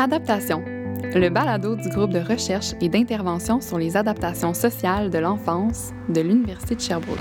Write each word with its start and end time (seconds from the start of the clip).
Adaptation, 0.00 0.62
le 0.64 1.28
balado 1.28 1.74
du 1.74 1.88
groupe 1.88 2.12
de 2.12 2.20
recherche 2.20 2.72
et 2.80 2.88
d'intervention 2.88 3.60
sur 3.60 3.78
les 3.78 3.96
adaptations 3.96 4.54
sociales 4.54 5.10
de 5.10 5.18
l'enfance 5.18 5.90
de 6.08 6.20
l'Université 6.20 6.76
de 6.76 6.80
Sherbrooke. 6.80 7.18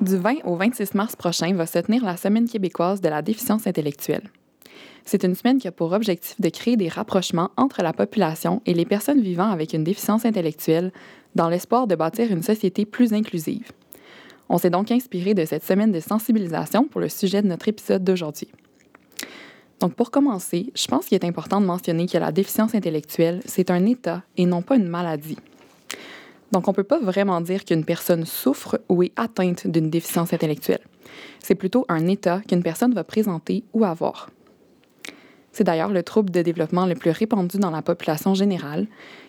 Du 0.00 0.16
20 0.16 0.36
au 0.44 0.56
26 0.56 0.94
mars 0.94 1.16
prochain 1.16 1.52
va 1.52 1.66
se 1.66 1.78
tenir 1.80 2.02
la 2.02 2.16
Semaine 2.16 2.48
québécoise 2.48 3.02
de 3.02 3.10
la 3.10 3.20
déficience 3.20 3.66
intellectuelle. 3.66 4.30
C'est 5.04 5.24
une 5.24 5.34
semaine 5.34 5.58
qui 5.58 5.68
a 5.68 5.72
pour 5.72 5.92
objectif 5.92 6.40
de 6.40 6.48
créer 6.48 6.76
des 6.76 6.88
rapprochements 6.88 7.50
entre 7.56 7.82
la 7.82 7.92
population 7.92 8.62
et 8.64 8.72
les 8.72 8.86
personnes 8.86 9.20
vivant 9.20 9.50
avec 9.50 9.74
une 9.74 9.84
déficience 9.84 10.24
intellectuelle 10.24 10.92
dans 11.34 11.48
l'espoir 11.48 11.86
de 11.86 11.94
bâtir 11.94 12.32
une 12.32 12.42
société 12.42 12.86
plus 12.86 13.12
inclusive. 13.12 13.70
On 14.48 14.58
s'est 14.58 14.70
donc 14.70 14.90
inspiré 14.90 15.34
de 15.34 15.44
cette 15.44 15.64
semaine 15.64 15.92
de 15.92 16.00
sensibilisation 16.00 16.84
pour 16.84 17.00
le 17.00 17.08
sujet 17.08 17.42
de 17.42 17.48
notre 17.48 17.68
épisode 17.68 18.04
d'aujourd'hui. 18.04 18.48
Donc 19.80 19.94
pour 19.94 20.10
commencer, 20.10 20.72
je 20.74 20.86
pense 20.86 21.06
qu'il 21.06 21.16
est 21.16 21.26
important 21.26 21.60
de 21.60 21.66
mentionner 21.66 22.06
que 22.06 22.16
la 22.16 22.32
déficience 22.32 22.74
intellectuelle, 22.74 23.40
c'est 23.44 23.70
un 23.70 23.84
état 23.84 24.22
et 24.36 24.46
non 24.46 24.62
pas 24.62 24.76
une 24.76 24.88
maladie. 24.88 25.38
Donc 26.52 26.68
on 26.68 26.70
ne 26.70 26.76
peut 26.76 26.84
pas 26.84 27.00
vraiment 27.00 27.40
dire 27.40 27.64
qu'une 27.64 27.84
personne 27.84 28.24
souffre 28.24 28.80
ou 28.88 29.02
est 29.02 29.12
atteinte 29.16 29.66
d'une 29.66 29.90
déficience 29.90 30.32
intellectuelle. 30.32 30.80
C'est 31.40 31.56
plutôt 31.56 31.84
un 31.88 32.06
état 32.06 32.40
qu'une 32.48 32.62
personne 32.62 32.94
va 32.94 33.04
présenter 33.04 33.64
ou 33.72 33.84
avoir. 33.84 34.30
C'est 35.54 35.62
d'ailleurs 35.62 35.90
le 35.90 36.02
trouble 36.02 36.32
de 36.32 36.42
développement 36.42 36.84
le 36.84 36.96
plus 36.96 37.12
répandu 37.12 37.58
dans 37.58 37.70
la 37.70 37.80
population 37.80 38.34
générale, 38.34 38.88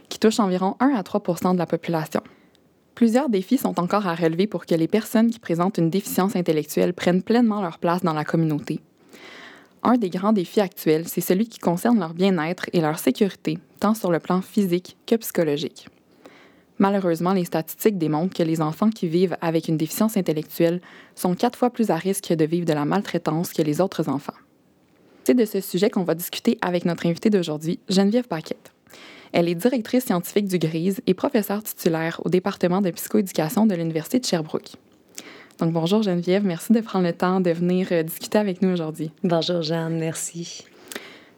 qui 0.10 0.18
touche 0.18 0.40
environ 0.40 0.76
1 0.80 0.90
à 0.96 1.04
3% 1.04 1.54
de 1.54 1.60
la 1.60 1.68
population. 1.68 2.22
Plusieurs 2.96 3.30
défis 3.30 3.60
sont 3.60 3.80
encore 3.80 4.08
à 4.08 4.16
relever 4.16 4.48
pour 4.48 4.66
que 4.66 4.74
les 4.74 4.88
personnes 4.88 5.30
qui 5.30 5.38
présentent 5.38 5.78
une 5.78 5.92
déficience 5.92 6.36
intellectuelle 6.36 6.96
prennent 6.96 7.22
pleinement 7.22 7.62
leur 7.62 7.78
place 7.78 8.02
dans 8.02 8.14
la 8.14 8.26
communauté. 8.26 8.80
Un 9.84 9.98
des 9.98 10.10
grands 10.10 10.34
défis 10.34 10.62
actuels, 10.62 11.08
c'est 11.08 11.22
celui 11.22 11.48
qui 11.48 11.60
concerne 11.60 12.00
leur 12.00 12.16
bien-être 12.16 12.72
et 12.74 12.82
leur 12.82 12.98
sécurité, 12.98 13.60
tant 13.80 13.94
sur 13.94 14.12
le 14.12 14.18
plan 14.18 14.42
physique 14.42 14.98
que 15.06 15.18
psychologique. 15.18 15.90
Malheureusement, 16.80 17.34
les 17.34 17.46
statistiques 17.46 18.00
démontrent 18.00 18.36
que 18.36 18.42
les 18.42 18.62
enfants 18.62 18.90
qui 18.90 19.08
vivent 19.08 19.38
avec 19.42 19.68
une 19.68 19.78
déficience 19.78 20.18
intellectuelle 20.18 20.82
sont 21.14 21.36
quatre 21.36 21.60
fois 21.60 21.70
plus 21.70 21.92
à 21.92 21.98
risque 21.98 22.34
de 22.34 22.46
vivre 22.46 22.66
de 22.66 22.74
la 22.74 22.86
maltraitance 22.86 23.54
que 23.54 23.62
les 23.62 23.80
autres 23.80 24.10
enfants. 24.10 24.34
C'est 25.26 25.34
de 25.34 25.46
ce 25.46 25.60
sujet 25.60 25.90
qu'on 25.90 26.04
va 26.04 26.14
discuter 26.14 26.60
avec 26.62 26.86
notre 26.86 27.08
invitée 27.08 27.32
d'aujourd'hui, 27.32 27.80
Geneviève 27.90 28.28
Paquette. 28.28 28.72
Elle 29.34 29.50
est 29.50 29.56
directrice 29.56 30.06
scientifique 30.06 30.48
du 30.48 30.60
GRISE 30.60 31.02
et 31.08 31.16
professeure 31.16 31.64
titulaire 31.64 32.22
au 32.24 32.30
département 32.30 32.80
de 32.80 32.92
psychoéducation 32.92 33.66
de 33.66 33.74
l'Université 33.74 34.20
de 34.20 34.26
Sherbrooke. 34.26 34.74
Donc 35.58 35.74
bonjour 35.74 36.04
Geneviève, 36.04 36.46
merci 36.46 36.74
de 36.74 36.80
prendre 36.80 37.08
le 37.08 37.14
temps 37.14 37.42
de 37.42 37.50
venir 37.50 37.88
euh, 37.92 38.04
discuter 38.04 38.38
avec 38.38 38.62
nous 38.62 38.70
aujourd'hui. 38.70 39.10
Bonjour 39.24 39.64
Jeanne, 39.64 39.98
merci. 39.98 40.64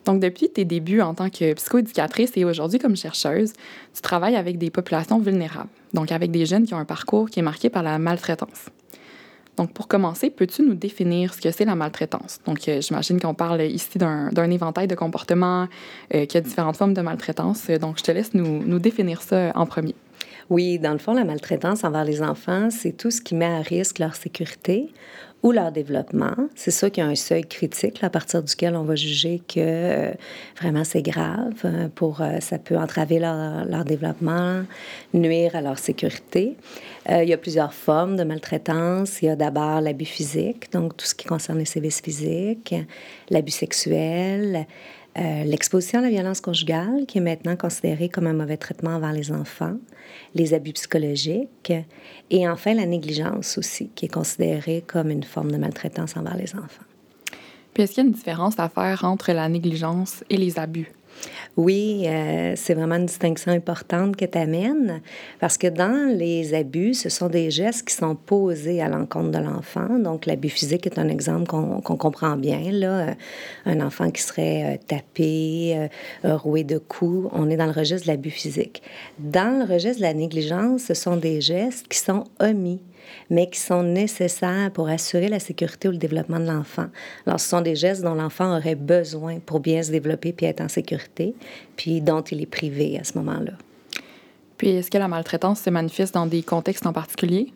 Donc 0.03 0.19
depuis 0.19 0.49
tes 0.49 0.65
débuts 0.65 0.99
en 0.99 1.13
tant 1.13 1.29
que 1.29 1.53
psychoéducatrice 1.53 2.35
et 2.35 2.43
aujourd'hui 2.43 2.79
comme 2.79 2.97
chercheuse, 2.97 3.53
tu 3.93 4.01
travailles 4.01 4.35
avec 4.35 4.57
des 4.57 4.69
populations 4.69 5.19
vulnérables, 5.19 5.69
donc 5.93 6.11
avec 6.11 6.31
des 6.31 6.45
jeunes 6.45 6.65
qui 6.65 6.73
ont 6.73 6.79
un 6.79 6.83
parcours 6.85 7.29
qui 7.29 7.39
est 7.39 7.43
marqué 7.43 7.69
par 7.69 7.83
la 7.83 7.99
maltraitance. 7.99 8.65
Donc, 9.57 9.73
pour 9.73 9.87
commencer, 9.87 10.29
peux-tu 10.29 10.61
nous 10.61 10.75
définir 10.75 11.33
ce 11.33 11.41
que 11.41 11.51
c'est 11.51 11.65
la 11.65 11.75
maltraitance? 11.75 12.39
Donc, 12.45 12.69
euh, 12.69 12.79
j'imagine 12.79 13.19
qu'on 13.19 13.33
parle 13.33 13.61
ici 13.63 13.97
d'un 13.97 14.51
éventail 14.51 14.87
de 14.87 14.95
comportements, 14.95 15.67
euh, 16.13 16.25
qui 16.25 16.37
a 16.37 16.41
différentes 16.41 16.77
formes 16.77 16.93
de 16.93 17.01
maltraitance. 17.01 17.69
Donc, 17.71 17.97
je 17.97 18.03
te 18.03 18.11
laisse 18.11 18.33
nous, 18.33 18.63
nous 18.63 18.79
définir 18.79 19.21
ça 19.21 19.51
en 19.55 19.65
premier. 19.65 19.95
Oui, 20.49 20.79
dans 20.79 20.93
le 20.93 20.97
fond, 20.97 21.13
la 21.13 21.25
maltraitance 21.25 21.83
envers 21.83 22.05
les 22.05 22.21
enfants, 22.21 22.69
c'est 22.69 22.93
tout 22.93 23.11
ce 23.11 23.21
qui 23.21 23.35
met 23.35 23.45
à 23.45 23.59
risque 23.59 23.99
leur 23.99 24.15
sécurité 24.15 24.89
ou 25.43 25.51
leur 25.51 25.71
développement. 25.71 26.35
C'est 26.55 26.71
ça 26.71 26.89
qui 26.89 27.01
a 27.01 27.05
un 27.05 27.15
seuil 27.15 27.45
critique 27.45 28.03
à 28.03 28.09
partir 28.09 28.41
duquel 28.41 28.75
on 28.75 28.83
va 28.83 28.95
juger 28.95 29.41
que 29.47 29.59
euh, 29.59 30.11
vraiment 30.59 30.83
c'est 30.83 31.01
grave. 31.01 31.53
Euh, 31.65 31.89
pour, 31.93 32.21
euh, 32.21 32.39
ça 32.39 32.57
peut 32.57 32.77
entraver 32.77 33.19
leur, 33.19 33.65
leur, 33.65 33.85
développement, 33.85 34.63
nuire 35.13 35.55
à 35.55 35.61
leur 35.61 35.77
sécurité. 35.77 36.55
il 37.09 37.27
y 37.27 37.33
a 37.33 37.37
plusieurs 37.37 37.73
formes 37.73 38.15
de 38.15 38.23
maltraitance. 38.23 39.21
Il 39.21 39.25
y 39.25 39.29
a 39.29 39.35
d'abord 39.35 39.81
l'abus 39.81 40.05
physique, 40.05 40.71
donc 40.71 40.97
tout 40.97 41.05
ce 41.05 41.13
qui 41.13 41.27
concerne 41.27 41.59
les 41.59 41.65
services 41.65 42.01
physiques, 42.01 42.73
l'abus 43.29 43.51
sexuel, 43.51 44.65
euh, 45.17 45.43
l'exposition 45.43 45.99
à 45.99 46.01
la 46.03 46.09
violence 46.09 46.41
conjugale, 46.41 47.05
qui 47.07 47.17
est 47.17 47.21
maintenant 47.21 47.55
considérée 47.55 48.09
comme 48.09 48.27
un 48.27 48.33
mauvais 48.33 48.57
traitement 48.57 48.91
envers 48.91 49.13
les 49.13 49.31
enfants, 49.31 49.77
les 50.35 50.53
abus 50.53 50.73
psychologiques, 50.73 51.73
et 52.29 52.47
enfin 52.47 52.73
la 52.73 52.85
négligence 52.85 53.57
aussi, 53.57 53.89
qui 53.95 54.05
est 54.05 54.13
considérée 54.13 54.83
comme 54.85 55.09
une 55.09 55.23
forme 55.23 55.51
de 55.51 55.57
maltraitance 55.57 56.15
envers 56.17 56.37
les 56.37 56.55
enfants. 56.55 56.83
Puis 57.73 57.83
est-ce 57.83 57.93
qu'il 57.93 58.03
y 58.03 58.07
a 58.07 58.09
une 58.09 58.15
différence 58.15 58.59
à 58.59 58.69
faire 58.69 59.05
entre 59.05 59.31
la 59.31 59.49
négligence 59.49 60.23
et 60.29 60.37
les 60.37 60.59
abus? 60.59 60.91
Oui, 61.55 62.03
euh, 62.05 62.53
c'est 62.55 62.75
vraiment 62.75 62.95
une 62.95 63.07
distinction 63.07 63.51
importante 63.51 64.15
que 64.15 64.25
tu 64.25 64.37
amènes 64.37 65.01
parce 65.39 65.57
que 65.57 65.67
dans 65.67 66.15
les 66.15 66.53
abus, 66.53 66.93
ce 66.93 67.09
sont 67.09 67.29
des 67.29 67.49
gestes 67.49 67.87
qui 67.87 67.95
sont 67.95 68.15
posés 68.15 68.81
à 68.81 68.89
l'encontre 68.89 69.31
de 69.31 69.39
l'enfant. 69.39 69.97
Donc, 69.97 70.27
l'abus 70.27 70.49
physique 70.49 70.85
est 70.85 70.99
un 70.99 71.09
exemple 71.09 71.47
qu'on 71.47 71.81
comprend 71.81 72.37
bien. 72.37 72.61
Là. 72.71 73.15
Un 73.65 73.81
enfant 73.81 74.11
qui 74.11 74.21
serait 74.21 74.75
euh, 74.75 74.77
tapé, 74.87 75.89
euh, 76.25 76.37
roué 76.37 76.63
de 76.63 76.77
coups, 76.77 77.29
on 77.33 77.49
est 77.49 77.57
dans 77.57 77.65
le 77.65 77.71
registre 77.71 78.05
de 78.05 78.11
l'abus 78.11 78.29
physique. 78.29 78.83
Dans 79.17 79.65
le 79.65 79.73
registre 79.73 79.97
de 79.97 80.03
la 80.03 80.13
négligence, 80.13 80.83
ce 80.83 80.93
sont 80.93 81.17
des 81.17 81.41
gestes 81.41 81.87
qui 81.87 81.97
sont 81.97 82.25
omis 82.39 82.81
mais 83.29 83.49
qui 83.49 83.59
sont 83.59 83.83
nécessaires 83.83 84.71
pour 84.73 84.89
assurer 84.89 85.27
la 85.27 85.39
sécurité 85.39 85.87
ou 85.87 85.91
le 85.91 85.97
développement 85.97 86.39
de 86.39 86.47
l'enfant. 86.47 86.87
Alors, 87.25 87.39
ce 87.39 87.49
sont 87.49 87.61
des 87.61 87.75
gestes 87.75 88.03
dont 88.03 88.15
l'enfant 88.15 88.57
aurait 88.57 88.75
besoin 88.75 89.39
pour 89.39 89.59
bien 89.59 89.83
se 89.83 89.91
développer 89.91 90.33
puis 90.33 90.45
être 90.45 90.61
en 90.61 90.69
sécurité, 90.69 91.35
puis 91.75 92.01
dont 92.01 92.21
il 92.21 92.41
est 92.41 92.47
privé 92.47 92.99
à 92.99 93.03
ce 93.03 93.17
moment-là. 93.17 93.53
Puis, 94.57 94.69
est-ce 94.69 94.89
que 94.89 94.97
la 94.97 95.07
maltraitance 95.07 95.61
se 95.61 95.69
manifeste 95.69 96.13
dans 96.13 96.25
des 96.25 96.41
contextes 96.41 96.87
en 96.87 96.93
particulier? 96.93 97.53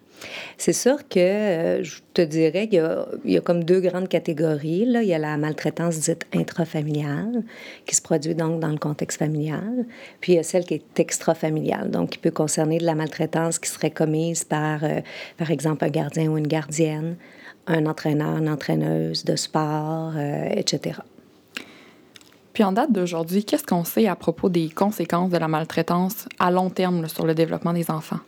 C'est 0.58 0.74
sûr 0.74 1.08
que 1.08 1.20
euh, 1.20 1.84
je 1.84 2.00
te 2.14 2.22
dirais 2.22 2.68
qu'il 2.68 2.84
y, 3.26 3.38
a 3.38 3.42
comme 3.42 3.64
deux 3.64 3.80
grandes 3.80 4.08
catégories. 4.08 4.86
Là. 4.86 5.02
Il 5.02 5.10
y 5.10 5.14
a 5.14 5.18
la 5.18 5.38
maltraitance 5.38 6.00
dite 6.00 6.26
intrafamiliale, 6.34 7.44
qui 7.86 7.96
se 7.96 8.02
produit 8.02 8.36
donc 8.36 8.60
dans 8.60 8.70
le 8.70 8.78
contexte 8.78 9.20
familial. 9.20 9.86
Puis 10.20 10.34
il 10.34 10.36
y 10.36 10.40
a 10.40 10.44
celle 10.44 10.66
qui 10.66 10.76
est 10.76 11.00
extrafamiliale, 11.00 11.90
donc 11.90 12.12
qui 12.12 12.18
peut 12.18 12.32
concerner 12.32 12.78
de 12.78 12.86
la 12.86 12.96
maltraitance 12.96 13.60
qui 13.60 13.70
serait 13.70 13.92
commise 13.92 14.44
par, 14.44 14.84
euh, 14.84 15.02
par 15.38 15.52
exemple, 15.52 15.86
un 15.86 15.90
gardien 15.90 16.30
ou 16.30 16.38
une 16.38 16.48
gardienne, 16.48 17.16
un 17.68 17.86
entraîneur, 17.86 18.38
une 18.38 18.50
entraîneuse 18.50 19.24
de 19.24 19.36
sport, 19.36 20.14
euh, 20.16 20.50
etc. 20.52 21.00
Puis 22.54 22.64
en 22.64 22.74
date 22.74 22.92
d'aujourd'hui, 22.92 23.46
qu'est-ce 23.46 23.64
qu'on 23.64 23.86
sait 23.86 24.08
à 24.08 24.16
propos 24.16 24.50
des 24.50 24.70
conséquences 24.70 25.30
de 25.30 25.38
la 25.38 25.48
maltraitance 25.48 26.28
à 26.38 26.52
long 26.52 26.70
terme 26.70 27.08
sur 27.08 27.26
le 27.26 27.34
développement 27.34 27.74
des 27.74 27.90
enfants? 27.90 28.20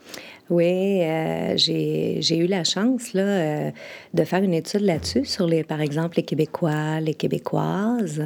Oui, 0.50 1.02
euh, 1.02 1.54
j'ai 1.56 2.38
eu 2.38 2.48
la 2.48 2.66
chance 2.66 3.14
là, 3.14 3.22
euh, 3.22 3.72
de 4.14 4.24
faire 4.26 4.44
une 4.44 4.54
étude 4.54 4.81
là-dessus 4.81 5.24
sur, 5.26 5.48
les, 5.48 5.64
par 5.64 5.80
exemple, 5.80 6.18
les 6.18 6.24
Québécois, 6.24 7.00
les 7.00 7.14
Québécoises 7.14 8.24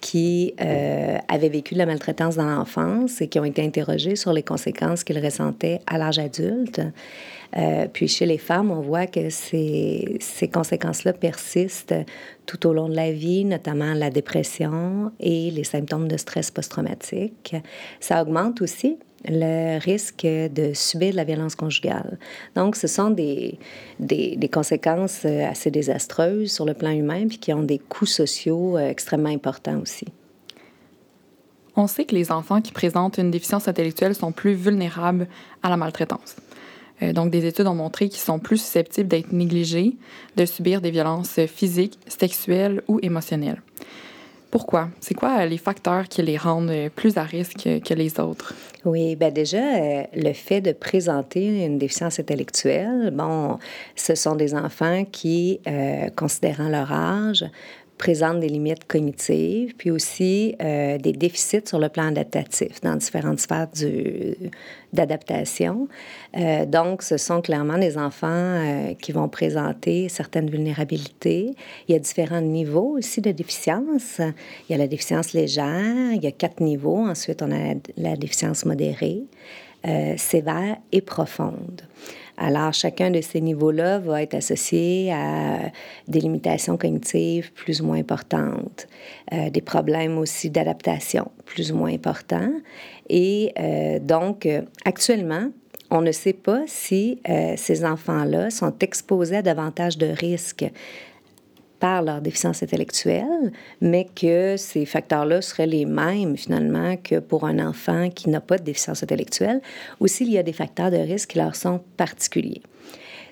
qui 0.00 0.54
euh, 0.60 1.18
avaient 1.28 1.48
vécu 1.48 1.76
la 1.76 1.86
maltraitance 1.86 2.34
dans 2.34 2.50
l'enfance 2.50 3.20
et 3.20 3.28
qui 3.28 3.38
ont 3.38 3.44
été 3.44 3.62
interrogés 3.62 4.16
sur 4.16 4.32
les 4.32 4.42
conséquences 4.42 5.04
qu'ils 5.04 5.24
ressentaient 5.24 5.78
à 5.86 5.96
l'âge 5.98 6.18
adulte. 6.18 6.80
puis 7.92 8.08
chez 8.08 8.26
les 8.26 8.38
femmes, 8.38 8.72
on 8.72 8.80
voit 8.80 9.06
que 9.06 9.30
ces, 9.30 10.16
ces 10.18 10.48
conséquences-là 10.48 11.12
persistent 11.12 11.94
tout 12.46 12.66
au 12.66 12.72
long 12.72 12.88
de 12.88 12.96
la 12.96 13.12
vie, 13.12 13.44
notamment 13.44 13.94
la 13.94 14.10
dépression 14.10 15.12
et 15.20 15.52
les 15.52 15.62
symptômes 15.62 16.08
de 16.08 16.16
stress 16.16 16.50
post-traumatique. 16.50 17.54
Ça 18.00 18.20
augmente 18.22 18.60
aussi 18.60 18.98
le 19.24 19.78
risque 19.78 20.26
de 20.26 20.72
subir 20.74 21.12
de 21.12 21.16
la 21.16 21.24
violence 21.24 21.54
conjugale. 21.54 22.18
Donc, 22.56 22.76
ce 22.76 22.86
sont 22.86 23.10
des, 23.10 23.58
des, 24.00 24.48
conséquences 24.48 25.22
euh, 25.24 25.46
assez 25.48 25.70
désastreuses 25.70 26.52
sur 26.52 26.64
le 26.64 26.74
plan 26.74 26.90
humain, 26.90 27.26
puis 27.28 27.38
qui 27.38 27.52
ont 27.52 27.62
des 27.62 27.78
coûts 27.78 28.06
sociaux 28.06 28.76
euh, 28.76 28.88
extrêmement 28.88 29.28
importants 29.28 29.80
aussi. 29.80 30.06
On 31.76 31.86
sait 31.86 32.04
que 32.04 32.14
les 32.14 32.30
enfants 32.30 32.60
qui 32.60 32.72
présentent 32.72 33.18
une 33.18 33.30
déficience 33.30 33.68
intellectuelle 33.68 34.14
sont 34.14 34.32
plus 34.32 34.52
vulnérables 34.52 35.26
à 35.62 35.70
la 35.70 35.76
maltraitance. 35.76 36.36
Euh, 37.02 37.12
donc, 37.12 37.30
des 37.30 37.46
études 37.46 37.66
ont 37.66 37.74
montré 37.74 38.08
qu'ils 38.08 38.20
sont 38.20 38.38
plus 38.38 38.58
susceptibles 38.58 39.08
d'être 39.08 39.32
négligés, 39.32 39.96
de 40.36 40.44
subir 40.44 40.80
des 40.80 40.90
violences 40.90 41.40
physiques, 41.46 41.98
sexuelles 42.08 42.82
ou 42.88 42.98
émotionnelles. 43.02 43.62
Pourquoi? 44.52 44.90
C'est 45.00 45.14
quoi 45.14 45.40
euh, 45.40 45.46
les 45.46 45.56
facteurs 45.56 46.06
qui 46.06 46.20
les 46.20 46.36
rendent 46.36 46.68
euh, 46.68 46.90
plus 46.94 47.16
à 47.16 47.22
risque 47.22 47.66
que 47.82 47.94
les 47.94 48.20
autres? 48.20 48.52
Oui, 48.84 49.16
bien 49.16 49.30
déjà, 49.30 49.56
euh, 49.56 50.02
le 50.14 50.34
fait 50.34 50.60
de 50.60 50.72
présenter 50.72 51.64
une 51.64 51.78
déficience 51.78 52.20
intellectuelle, 52.20 53.10
bon, 53.14 53.58
ce 53.96 54.14
sont 54.14 54.36
des 54.36 54.54
enfants 54.54 55.06
qui, 55.10 55.60
considérant 56.16 56.68
leur 56.68 56.92
âge, 56.92 57.46
présentent 58.02 58.40
des 58.40 58.48
limites 58.48 58.84
cognitives, 58.88 59.76
puis 59.76 59.92
aussi 59.92 60.56
euh, 60.60 60.98
des 60.98 61.12
déficits 61.12 61.68
sur 61.68 61.78
le 61.78 61.88
plan 61.88 62.08
adaptatif 62.08 62.80
dans 62.80 62.96
différentes 62.96 63.38
sphères 63.38 63.68
d'adaptation. 64.92 65.86
Euh, 66.36 66.66
donc, 66.66 67.02
ce 67.02 67.16
sont 67.16 67.40
clairement 67.40 67.78
des 67.78 67.96
enfants 67.96 68.26
euh, 68.28 68.94
qui 68.94 69.12
vont 69.12 69.28
présenter 69.28 70.08
certaines 70.08 70.50
vulnérabilités. 70.50 71.54
Il 71.86 71.92
y 71.92 71.94
a 71.94 72.00
différents 72.00 72.40
niveaux 72.40 72.98
aussi 72.98 73.20
de 73.20 73.30
déficience. 73.30 74.18
Il 74.18 74.72
y 74.72 74.74
a 74.74 74.78
la 74.78 74.88
déficience 74.88 75.32
légère, 75.32 76.12
il 76.12 76.24
y 76.24 76.26
a 76.26 76.32
quatre 76.32 76.60
niveaux. 76.60 77.06
Ensuite, 77.06 77.40
on 77.40 77.52
a 77.52 77.74
la 77.96 78.16
déficience 78.16 78.64
modérée, 78.64 79.22
sévère 80.16 80.76
et 80.90 81.02
profonde. 81.02 81.82
Alors, 82.44 82.72
chacun 82.72 83.12
de 83.12 83.20
ces 83.20 83.40
niveaux-là 83.40 84.00
va 84.00 84.20
être 84.20 84.34
associé 84.34 85.12
à 85.12 85.70
des 86.08 86.18
limitations 86.18 86.76
cognitives 86.76 87.52
plus 87.52 87.80
ou 87.80 87.86
moins 87.86 87.98
importantes, 87.98 88.88
euh, 89.32 89.48
des 89.48 89.60
problèmes 89.60 90.18
aussi 90.18 90.50
d'adaptation 90.50 91.30
plus 91.44 91.70
ou 91.70 91.76
moins 91.76 91.92
importants. 91.92 92.52
Et 93.08 93.52
euh, 93.60 94.00
donc, 94.00 94.46
euh, 94.46 94.62
actuellement, 94.84 95.50
on 95.92 96.00
ne 96.00 96.10
sait 96.10 96.32
pas 96.32 96.62
si 96.66 97.20
ces 97.56 97.84
enfants-là 97.84 98.48
sont 98.48 98.72
exposés 98.80 99.36
à 99.36 99.42
davantage 99.42 99.98
de 99.98 100.06
risques 100.06 100.64
par 101.82 102.00
leur 102.00 102.20
déficience 102.20 102.62
intellectuelle, 102.62 103.50
mais 103.80 104.06
que 104.14 104.56
ces 104.56 104.86
facteurs-là 104.86 105.42
seraient 105.42 105.66
les 105.66 105.84
mêmes 105.84 106.36
finalement 106.36 106.96
que 106.96 107.18
pour 107.18 107.44
un 107.44 107.58
enfant 107.58 108.08
qui 108.08 108.30
n'a 108.30 108.40
pas 108.40 108.56
de 108.56 108.62
déficience 108.62 109.02
intellectuelle, 109.02 109.60
ou 109.98 110.06
s'il 110.06 110.30
y 110.30 110.38
a 110.38 110.44
des 110.44 110.52
facteurs 110.52 110.92
de 110.92 110.96
risque 110.98 111.30
qui 111.30 111.38
leur 111.38 111.56
sont 111.56 111.80
particuliers. 111.96 112.62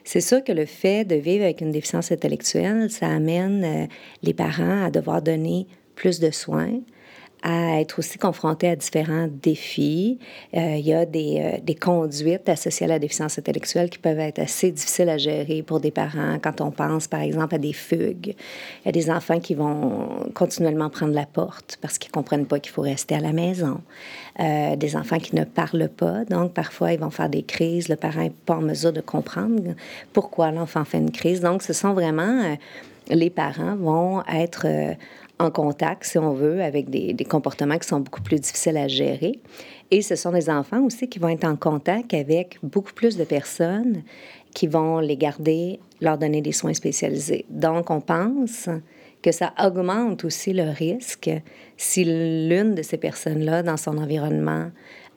C'est 0.02 0.20
sûr 0.20 0.42
que 0.42 0.50
le 0.50 0.66
fait 0.66 1.04
de 1.04 1.14
vivre 1.14 1.44
avec 1.44 1.60
une 1.60 1.70
déficience 1.70 2.10
intellectuelle, 2.10 2.90
ça 2.90 3.06
amène 3.06 3.62
euh, 3.64 3.86
les 4.24 4.34
parents 4.34 4.84
à 4.84 4.90
devoir 4.90 5.22
donner 5.22 5.68
plus 5.94 6.18
de 6.18 6.32
soins, 6.32 6.80
à 7.42 7.80
être 7.80 7.98
aussi 7.98 8.18
confronté 8.18 8.68
à 8.68 8.76
différents 8.76 9.28
défis. 9.30 10.18
Euh, 10.54 10.76
il 10.76 10.86
y 10.86 10.92
a 10.92 11.06
des, 11.06 11.40
euh, 11.40 11.58
des, 11.62 11.74
conduites 11.74 12.48
associées 12.48 12.84
à 12.84 12.88
la 12.88 12.98
déficience 12.98 13.38
intellectuelle 13.38 13.88
qui 13.88 13.98
peuvent 13.98 14.18
être 14.18 14.40
assez 14.40 14.70
difficiles 14.70 15.08
à 15.08 15.16
gérer 15.16 15.62
pour 15.62 15.80
des 15.80 15.90
parents 15.90 16.38
quand 16.42 16.60
on 16.60 16.70
pense, 16.70 17.08
par 17.08 17.20
exemple, 17.20 17.54
à 17.54 17.58
des 17.58 17.72
fugues. 17.72 18.34
Il 18.84 18.86
y 18.86 18.88
a 18.88 18.92
des 18.92 19.10
enfants 19.10 19.40
qui 19.40 19.54
vont 19.54 20.30
continuellement 20.34 20.90
prendre 20.90 21.14
la 21.14 21.26
porte 21.26 21.78
parce 21.80 21.96
qu'ils 21.98 22.10
ne 22.10 22.14
comprennent 22.14 22.46
pas 22.46 22.60
qu'il 22.60 22.72
faut 22.72 22.82
rester 22.82 23.14
à 23.14 23.20
la 23.20 23.32
maison. 23.32 23.80
Euh, 24.38 24.76
des 24.76 24.96
enfants 24.96 25.18
qui 25.18 25.34
ne 25.34 25.44
parlent 25.44 25.88
pas, 25.88 26.24
donc 26.24 26.52
parfois 26.52 26.92
ils 26.92 27.00
vont 27.00 27.10
faire 27.10 27.30
des 27.30 27.42
crises. 27.42 27.88
Le 27.88 27.96
parent 27.96 28.20
n'est 28.20 28.30
pas 28.30 28.56
en 28.56 28.62
mesure 28.62 28.92
de 28.92 29.00
comprendre 29.00 29.74
pourquoi 30.12 30.50
l'enfant 30.50 30.84
fait 30.84 30.98
une 30.98 31.10
crise. 31.10 31.40
Donc, 31.40 31.62
ce 31.62 31.72
sont 31.72 31.94
vraiment... 31.94 32.56
les 33.08 33.30
parents 33.30 33.76
vont 33.76 34.22
être 34.32 34.66
en 35.40 35.50
contact, 35.50 36.04
si 36.04 36.18
on 36.18 36.32
veut, 36.32 36.62
avec 36.62 36.90
des, 36.90 37.24
comportements 37.24 37.78
qui 37.78 37.88
sont 37.88 38.00
beaucoup 38.00 38.20
plus 38.20 38.38
difficiles 38.38 38.76
à 38.76 38.88
gérer. 38.88 39.40
Et 39.90 40.02
ce 40.02 40.14
sont 40.14 40.32
des 40.32 40.50
enfants 40.50 40.82
aussi 40.82 41.08
qui 41.08 41.18
vont 41.18 41.28
être 41.28 41.44
en 41.44 41.56
contact 41.56 42.12
avec 42.14 42.58
beaucoup 42.62 42.92
plus 42.92 43.16
de 43.16 43.24
personnes 43.24 44.02
qui 44.54 44.66
vont 44.66 44.98
les 44.98 45.16
garder, 45.16 45.80
leur 46.00 46.18
donner 46.18 46.42
des 46.42 46.52
soins 46.52 46.74
spécialisés. 46.74 47.46
Donc, 47.48 47.90
on 47.90 48.00
pense 48.00 48.68
que 49.22 49.32
ça 49.32 49.52
augmente 49.62 50.24
aussi 50.24 50.52
le 50.52 50.70
risque 50.70 51.30
si 51.76 52.04
l'une 52.04 52.74
de 52.74 52.82
ces 52.82 52.98
personnes-là, 52.98 53.62
dans 53.62 53.76
son 53.76 53.96
environnement, 53.96 54.70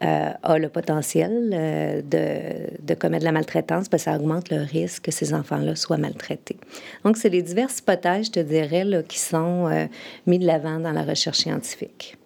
a 0.04 0.58
le 0.58 0.70
potentiel 0.70 1.52
euh, 1.54 2.02
de, 2.02 2.86
de, 2.86 2.94
commettre 2.94 3.24
la 3.24 3.32
maltraitance, 3.32 3.88
parce 3.88 4.04
que 4.04 4.12
ça 4.12 4.18
augmente 4.18 4.50
le 4.50 4.62
risque 4.62 5.04
que 5.06 5.12
ces 5.12 5.34
enfants-là 5.34 5.76
soient 5.76 5.98
maltraités. 5.98 6.58
Donc, 7.06 7.18
c'est 7.18 7.30
les 7.30 7.42
diverses 7.42 7.80
hypothèses, 7.80 8.28
je 8.28 8.32
te 8.32 8.40
dirais, 8.40 8.86
qui 9.08 9.20
sont 9.20 9.68
euh, 9.68 9.86
mis 10.28 10.40
de 10.40 10.46
l'avant 10.46 10.80
dans 10.80 10.92
la 10.92 11.04
recherche 11.04 11.40
scientifique. 11.40 12.18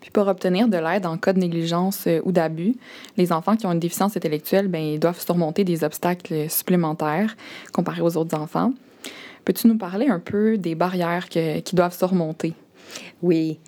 Puis 0.00 0.10
pour 0.10 0.28
obtenir 0.28 0.68
de 0.68 0.78
l'aide 0.78 1.04
en 1.04 1.18
cas 1.18 1.34
de 1.34 1.38
négligence 1.38 2.08
ou 2.24 2.32
d'abus, 2.32 2.74
les 3.18 3.32
enfants 3.32 3.56
qui 3.56 3.66
ont 3.66 3.72
une 3.72 3.80
déficience 3.80 4.16
intellectuelle, 4.16 4.68
bien, 4.68 4.80
ils 4.80 4.98
doivent 4.98 5.20
surmonter 5.20 5.62
des 5.62 5.84
obstacles 5.84 6.48
supplémentaires 6.48 7.36
comparés 7.72 8.00
aux 8.00 8.16
autres 8.16 8.36
enfants. 8.36 8.72
Peux-tu 9.44 9.68
nous 9.68 9.76
parler 9.76 10.08
un 10.08 10.18
peu 10.18 10.56
des 10.56 10.74
barrières 10.74 11.28
qu'ils 11.28 11.74
doivent 11.74 11.96
surmonter? 11.96 12.54
Oui. 13.22 13.60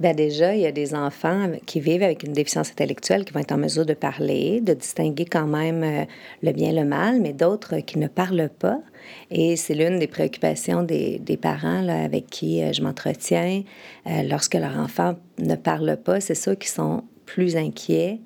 Bien 0.00 0.14
déjà, 0.14 0.54
il 0.54 0.60
y 0.60 0.66
a 0.66 0.70
des 0.70 0.94
enfants 0.94 1.50
qui 1.66 1.80
vivent 1.80 2.04
avec 2.04 2.22
une 2.22 2.32
déficience 2.32 2.70
intellectuelle 2.70 3.24
qui 3.24 3.32
vont 3.32 3.40
être 3.40 3.50
en 3.50 3.58
mesure 3.58 3.84
de 3.84 3.94
parler, 3.94 4.60
de 4.60 4.72
distinguer 4.72 5.24
quand 5.24 5.48
même 5.48 5.82
euh, 5.82 6.04
le 6.44 6.52
bien 6.52 6.70
et 6.70 6.72
le 6.72 6.84
mal, 6.84 7.20
mais 7.20 7.32
d'autres 7.32 7.80
qui 7.80 7.98
ne 7.98 8.06
parlent 8.06 8.50
pas. 8.60 8.78
Et 9.32 9.56
c'est 9.56 9.74
l'une 9.74 9.98
des 9.98 10.06
préoccupations 10.06 10.84
des, 10.84 11.18
des 11.18 11.36
parents 11.36 11.88
avec 11.88 12.28
qui 12.28 12.62
euh, 12.62 12.72
je 12.72 12.80
m'entretiens. 12.82 13.64
Euh, 14.06 14.22
lorsque 14.22 14.54
leur 14.54 14.78
enfant 14.78 15.16
ne 15.40 15.56
parle 15.56 15.96
pas, 15.96 16.20
c'est 16.20 16.36
ceux 16.36 16.54
qui 16.54 16.68
sont 16.68 17.02
plus 17.26 17.56
inquiets 17.56 18.20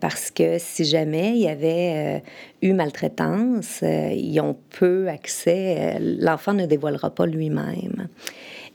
parce 0.00 0.30
que 0.30 0.56
si 0.58 0.84
jamais 0.84 1.30
il 1.30 1.42
y 1.42 1.48
avait 1.48 2.22
eu 2.62 2.72
maltraitance, 2.72 3.82
ils 3.82 4.40
ont 4.40 4.56
peu 4.70 5.08
accès, 5.08 5.98
l'enfant 6.00 6.52
ne 6.52 6.66
dévoilera 6.66 7.10
pas 7.10 7.26
lui-même. 7.26 8.08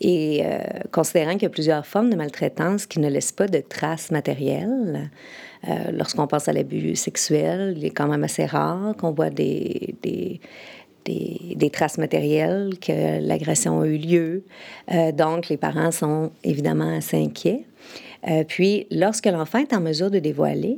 Et 0.02 0.42
euh, 0.44 0.60
considérant 0.92 1.34
qu'il 1.34 1.44
y 1.44 1.48
a 1.48 1.50
plusieurs 1.50 1.86
formes 1.86 2.10
de 2.10 2.16
maltraitance 2.16 2.86
qui 2.86 3.00
ne 3.00 3.10
laissent 3.10 3.32
pas 3.32 3.48
de 3.48 3.60
traces 3.60 4.12
matérielles, 4.12 5.10
euh, 5.68 5.92
lorsqu'on 5.92 6.28
pense 6.28 6.48
à 6.48 6.54
l'abus 6.54 6.96
sexuel, 6.96 7.76
il 7.78 7.86
est 7.86 7.92
quand 7.92 8.08
même 8.08 8.24
assez 8.24 8.46
rare 8.46 8.96
qu'on 8.98 9.12
voit 9.12 9.30
des, 9.30 9.96
des, 10.04 10.40
des, 11.06 11.70
traces 11.70 11.98
matérielles, 11.98 12.74
que 12.80 13.26
l'agression 13.26 13.82
a 13.82 13.88
eu 13.88 13.98
lieu. 13.98 14.44
Euh, 14.92 15.12
donc, 15.12 15.50
les 15.50 15.58
parents 15.58 15.92
sont 15.92 16.32
évidemment 16.44 16.98
assez 16.98 17.18
inquiets. 17.18 17.66
puis, 18.48 18.88
lorsque 18.92 19.28
l'enfant 19.28 19.60
est 19.60 19.74
en 19.74 19.82
mesure 19.82 20.12
de 20.12 20.20
dévoiler, 20.20 20.78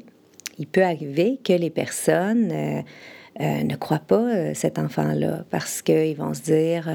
il 0.60 0.68
peut 0.68 0.84
arriver 0.84 1.40
que 1.44 1.54
les 1.54 1.69
personnes 1.69 2.84
ne 3.40 3.75
croient 3.75 4.00
pas 4.00 4.54
cet 4.54 4.80
enfant-là 4.80 5.46
parce 5.52 5.81
qu'ils 5.81 6.18
vont 6.18 6.34
se 6.34 6.42
dire 6.42 6.90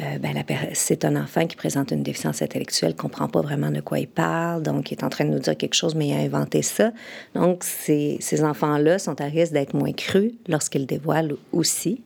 euh, 0.00 0.18
ben, 0.18 0.34
c'est 0.72 1.04
un 1.04 1.16
enfant 1.16 1.46
qui 1.46 1.56
présente 1.56 1.90
une 1.90 2.02
déficience 2.02 2.42
intellectuelle, 2.42 2.94
comprend 2.94 3.28
pas 3.28 3.42
vraiment 3.42 3.70
de 3.70 3.80
quoi 3.80 3.98
il 3.98 4.08
parle, 4.08 4.62
donc 4.62 4.90
il 4.90 4.94
est 4.98 5.04
en 5.04 5.10
train 5.10 5.24
de 5.24 5.30
nous 5.30 5.38
dire 5.38 5.56
quelque 5.56 5.74
chose, 5.74 5.94
mais 5.94 6.08
il 6.08 6.14
a 6.14 6.20
inventé 6.20 6.62
ça. 6.62 6.92
Donc, 7.34 7.64
ces, 7.64 8.16
ces 8.20 8.42
enfants-là 8.42 8.98
sont 8.98 9.20
à 9.20 9.24
risque 9.24 9.52
d'être 9.52 9.74
moins 9.74 9.92
crus 9.92 10.32
lorsqu'ils 10.48 10.86
dévoilent 10.86 11.36
aussi. 11.52 12.02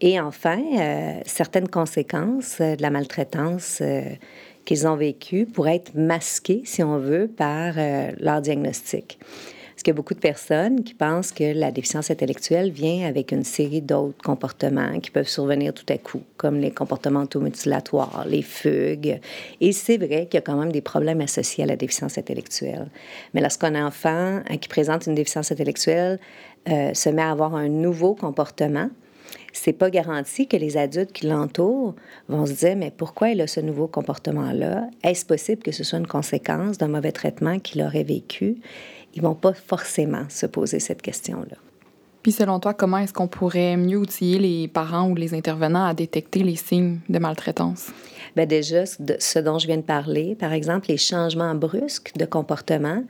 Et 0.00 0.20
enfin, 0.20 0.60
euh, 0.78 1.20
certaines 1.26 1.68
conséquences 1.68 2.60
de 2.60 2.80
la 2.80 2.90
maltraitance 2.90 3.78
euh, 3.80 4.02
qu'ils 4.64 4.86
ont 4.86 4.96
vécues 4.96 5.46
pourraient 5.46 5.76
être 5.76 5.96
masquées, 5.96 6.62
si 6.64 6.82
on 6.84 6.98
veut, 6.98 7.26
par 7.26 7.74
leur 8.20 8.40
diagnostic. 8.42 9.18
Parce 9.78 9.84
qu'il 9.84 9.92
y 9.92 9.94
a 9.94 10.02
beaucoup 10.02 10.14
de 10.14 10.18
personnes 10.18 10.82
qui 10.82 10.92
pensent 10.92 11.30
que 11.30 11.56
la 11.56 11.70
déficience 11.70 12.10
intellectuelle 12.10 12.72
vient 12.72 13.06
avec 13.06 13.30
une 13.30 13.44
série 13.44 13.80
d'autres 13.80 14.20
comportements 14.24 14.98
qui 14.98 15.12
peuvent 15.12 15.28
survenir 15.28 15.72
tout 15.72 15.84
à 15.88 15.98
coup, 15.98 16.22
comme 16.36 16.58
les 16.58 16.72
comportements 16.72 17.22
automutilatoires, 17.22 18.24
les 18.26 18.42
fugues. 18.42 19.20
Et 19.60 19.70
c'est 19.70 19.96
vrai 19.96 20.26
qu'il 20.26 20.34
y 20.34 20.38
a 20.38 20.40
quand 20.40 20.56
même 20.56 20.72
des 20.72 20.80
problèmes 20.80 21.20
associés 21.20 21.62
à 21.62 21.68
la 21.68 21.76
déficience 21.76 22.18
intellectuelle. 22.18 22.88
Mais 23.34 23.40
lorsqu'un 23.40 23.86
enfant 23.86 24.40
hein, 24.50 24.56
qui 24.60 24.68
présente 24.68 25.06
une 25.06 25.14
déficience 25.14 25.52
intellectuelle 25.52 26.18
euh, 26.68 26.92
se 26.92 27.08
met 27.10 27.22
à 27.22 27.30
avoir 27.30 27.54
un 27.54 27.68
nouveau 27.68 28.16
comportement, 28.16 28.90
c'est 29.52 29.72
pas 29.72 29.90
garanti 29.90 30.48
que 30.48 30.56
les 30.56 30.76
adultes 30.76 31.12
qui 31.12 31.26
l'entourent 31.26 31.94
vont 32.28 32.46
se 32.46 32.52
dire 32.52 32.74
mais 32.76 32.90
pourquoi 32.90 33.30
il 33.30 33.40
a 33.40 33.46
ce 33.46 33.60
nouveau 33.60 33.86
comportement-là? 33.86 34.88
Est-ce 35.04 35.24
possible 35.24 35.62
que 35.62 35.70
ce 35.72 35.84
soit 35.84 36.00
une 36.00 36.06
conséquence 36.08 36.78
d'un 36.78 36.88
mauvais 36.88 37.12
traitement 37.12 37.60
qu'il 37.60 37.82
aurait 37.82 38.02
vécu? 38.02 38.56
Ils 39.14 39.22
vont 39.22 39.34
pas 39.34 39.52
forcément 39.52 40.24
se 40.28 40.46
poser 40.46 40.80
cette 40.80 41.02
question-là. 41.02 41.56
Puis 42.22 42.32
selon 42.32 42.60
toi, 42.60 42.74
comment 42.74 42.98
est-ce 42.98 43.12
qu'on 43.12 43.28
pourrait 43.28 43.76
mieux 43.76 43.96
outiller 43.96 44.38
les 44.38 44.68
parents 44.68 45.08
ou 45.08 45.14
les 45.14 45.34
intervenants 45.34 45.86
à 45.86 45.94
détecter 45.94 46.42
les 46.42 46.56
signes 46.56 46.98
de 47.08 47.18
maltraitance? 47.18 47.92
Bien 48.38 48.46
déjà, 48.46 48.84
ce 48.86 49.38
dont 49.40 49.58
je 49.58 49.66
viens 49.66 49.78
de 49.78 49.82
parler, 49.82 50.36
par 50.36 50.52
exemple, 50.52 50.90
les 50.90 50.96
changements 50.96 51.56
brusques 51.56 52.12
de 52.16 52.24
comportement 52.24 53.02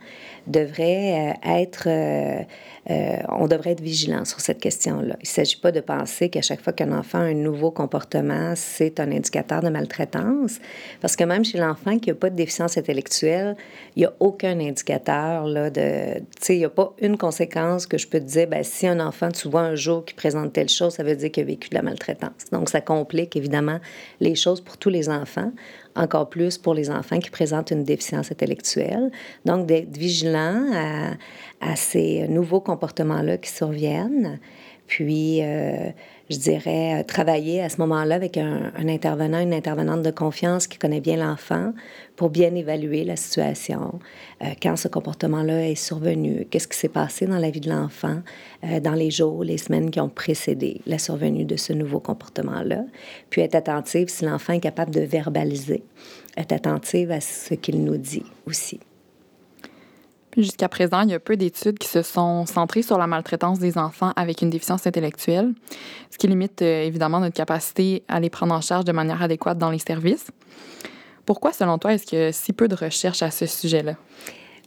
devraient 0.47 1.35
euh, 1.45 1.47
être 1.47 1.83
euh, 1.85 2.41
euh, 2.89 3.17
on 3.29 3.47
devrait 3.47 3.71
être 3.71 3.81
vigilant 3.81 4.25
sur 4.25 4.39
cette 4.39 4.59
question-là. 4.59 5.15
Il 5.19 5.23
ne 5.23 5.27
s'agit 5.27 5.57
pas 5.57 5.71
de 5.71 5.79
penser 5.79 6.29
qu'à 6.29 6.41
chaque 6.41 6.61
fois 6.61 6.73
qu'un 6.73 6.91
enfant 6.91 7.19
a 7.19 7.23
un 7.23 7.35
nouveau 7.35 7.69
comportement, 7.69 8.53
c'est 8.55 8.99
un 8.99 9.11
indicateur 9.11 9.61
de 9.61 9.69
maltraitance, 9.69 10.59
parce 10.99 11.15
que 11.15 11.23
même 11.23 11.45
chez 11.45 11.59
l'enfant 11.59 11.99
qui 11.99 12.09
n'a 12.09 12.15
pas 12.15 12.31
de 12.31 12.35
déficience 12.35 12.77
intellectuelle, 12.77 13.55
il 13.95 13.99
n'y 13.99 14.05
a 14.05 14.13
aucun 14.19 14.59
indicateur 14.59 15.45
là, 15.45 15.69
de... 15.69 16.15
Tu 16.15 16.23
sais, 16.41 16.55
il 16.55 16.59
n'y 16.59 16.65
a 16.65 16.69
pas 16.69 16.95
une 16.99 17.17
conséquence 17.17 17.85
que 17.85 17.99
je 17.99 18.07
peux 18.07 18.19
te 18.19 18.25
dire, 18.25 18.47
ben, 18.47 18.63
si 18.63 18.87
un 18.87 18.99
enfant, 18.99 19.29
tu 19.29 19.47
vois 19.47 19.61
un 19.61 19.75
jour 19.75 20.03
qui 20.03 20.15
présente 20.15 20.53
telle 20.53 20.69
chose, 20.69 20.93
ça 20.93 21.03
veut 21.03 21.15
dire 21.15 21.31
qu'il 21.31 21.43
a 21.43 21.45
vécu 21.45 21.69
de 21.69 21.75
la 21.75 21.83
maltraitance. 21.83 22.45
Donc, 22.51 22.69
ça 22.69 22.81
complique 22.81 23.35
évidemment 23.35 23.79
les 24.19 24.33
choses 24.33 24.61
pour 24.61 24.77
tous 24.77 24.89
les 24.89 25.09
enfants 25.09 25.18
encore 25.95 26.29
plus 26.29 26.57
pour 26.57 26.73
les 26.73 26.89
enfants 26.89 27.19
qui 27.19 27.29
présentent 27.29 27.71
une 27.71 27.83
déficience 27.83 28.31
intellectuelle. 28.31 29.11
Donc, 29.45 29.65
d'être 29.65 29.95
vigilant 29.97 30.65
à, 31.61 31.75
ces 31.75 32.27
nouveaux 32.27 32.61
comportements-là 32.61 33.37
qui 33.37 33.49
surviennent. 33.49 34.39
Puis, 34.87 35.41
euh, 35.41 35.89
je 36.29 36.37
dirais, 36.37 37.03
travailler 37.05 37.61
à 37.61 37.69
ce 37.69 37.77
moment-là 37.77 38.15
avec 38.15 38.37
un, 38.37 38.71
intervenant, 38.77 39.39
une 39.39 39.53
intervenante 39.53 40.03
de 40.03 40.11
confiance 40.11 40.67
qui 40.67 40.77
connaît 40.77 41.01
bien 41.01 41.17
l'enfant 41.17 41.73
pour 42.15 42.29
bien 42.29 42.53
évaluer 42.53 43.03
la 43.03 43.15
situation, 43.15 43.99
quand 44.61 44.75
ce 44.75 44.87
comportement-là 44.87 45.69
est 45.69 45.75
survenu, 45.75 46.45
qu'est-ce 46.49 46.67
qui 46.67 46.77
s'est 46.77 46.89
passé 46.89 47.25
dans 47.25 47.37
la 47.37 47.49
vie 47.49 47.61
de 47.61 47.69
l'enfant 47.69 48.21
dans 48.81 48.93
les 48.93 49.09
jours, 49.09 49.43
les 49.43 49.57
semaines 49.57 49.89
qui 49.89 50.01
ont 50.01 50.09
précédé 50.09 50.81
la 50.85 50.99
survenue 50.99 51.45
de 51.45 51.55
ce 51.55 51.71
nouveau 51.71 52.01
comportement-là, 52.01 52.83
puis 53.29 53.41
être 53.41 53.55
attentive 53.55 54.09
si 54.09 54.25
l'enfant 54.25 54.53
est 54.53 54.59
capable 54.59 54.91
de 54.91 55.01
verbaliser, 55.01 55.83
être 56.35 56.51
attentive 56.51 57.11
à 57.11 57.21
ce 57.21 57.53
qu'il 57.53 57.83
nous 57.83 57.97
dit 57.97 58.23
aussi. 58.45 58.79
Jusqu'à 60.37 60.69
présent, 60.69 61.01
il 61.01 61.09
y 61.09 61.13
a 61.13 61.19
peu 61.19 61.37
d'études 61.37 61.79
qui 61.79 61.87
se 61.87 62.03
sont 62.03 62.45
centrées 62.45 62.83
sur 62.83 62.97
la 62.97 63.07
maltraitance 63.07 63.57
des 63.57 63.77
enfants 63.77 64.13
avec 64.15 64.41
une 64.41 64.49
déficience 64.49 64.85
intellectuelle, 64.85 65.53
ce 66.11 66.17
qui 66.17 66.27
limite 66.27 66.61
euh, 66.61 66.83
évidemment 66.83 67.19
notre 67.19 67.35
capacité 67.35 68.03
à 68.07 68.19
les 68.19 68.29
prendre 68.29 68.53
en 68.53 68.61
charge 68.61 68.85
de 68.85 68.91
manière 68.91 69.21
adéquate 69.23 69.57
dans 69.57 69.71
les 69.71 69.79
services. 69.79 70.27
Pourquoi, 71.25 71.51
selon 71.51 71.77
toi, 71.77 71.93
est-ce 71.93 72.05
qu'il 72.05 72.19
y 72.19 72.21
a 72.23 72.31
si 72.31 72.53
peu 72.53 72.67
de 72.67 72.75
recherches 72.75 73.23
à 73.23 73.31
ce 73.31 73.45
sujet-là? 73.45 73.95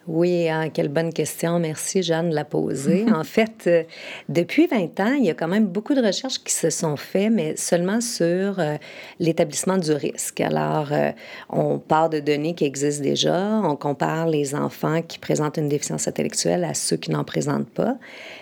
Oui, 0.09 0.49
hein, 0.49 0.69
quelle 0.71 0.89
bonne 0.89 1.13
question. 1.13 1.61
Merci, 1.61 2.03
Jeanne, 2.03 2.31
de 2.31 2.35
la 2.35 2.45
poser. 2.45 3.07
en 3.15 3.23
fait, 3.23 3.65
euh, 3.69 3.85
depuis 4.29 4.67
20 4.67 4.99
ans, 4.99 5.13
il 5.13 5.25
y 5.25 5.31
a 5.31 5.35
quand 5.35 5.47
même 5.47 5.67
beaucoup 5.67 5.95
de 5.95 6.05
recherches 6.05 6.43
qui 6.43 6.53
se 6.53 6.71
sont 6.71 6.97
faites, 6.97 7.31
mais 7.31 7.55
seulement 7.57 8.01
sur 8.01 8.59
euh, 8.59 8.77
l'établissement 9.21 9.79
du 9.79 9.93
risque. 9.93 10.41
Alors, 10.41 10.89
euh, 10.93 11.13
on 11.51 11.79
part 11.79 12.11
de 12.11 12.19
données 12.19 12.55
qui 12.55 12.65
existent 12.65 13.05
déjà, 13.05 13.61
on 13.63 13.77
compare 13.77 14.27
les 14.27 14.57
enfants 14.57 15.03
qui 15.03 15.21
présentent 15.21 15.57
une 15.59 15.69
déficience 15.69 16.09
intellectuelle 16.09 16.65
à 16.65 16.75
ceux 16.75 16.97
qui 16.97 17.13
n'en 17.13 17.23
présentent 17.23 17.71
pas. 17.71 17.97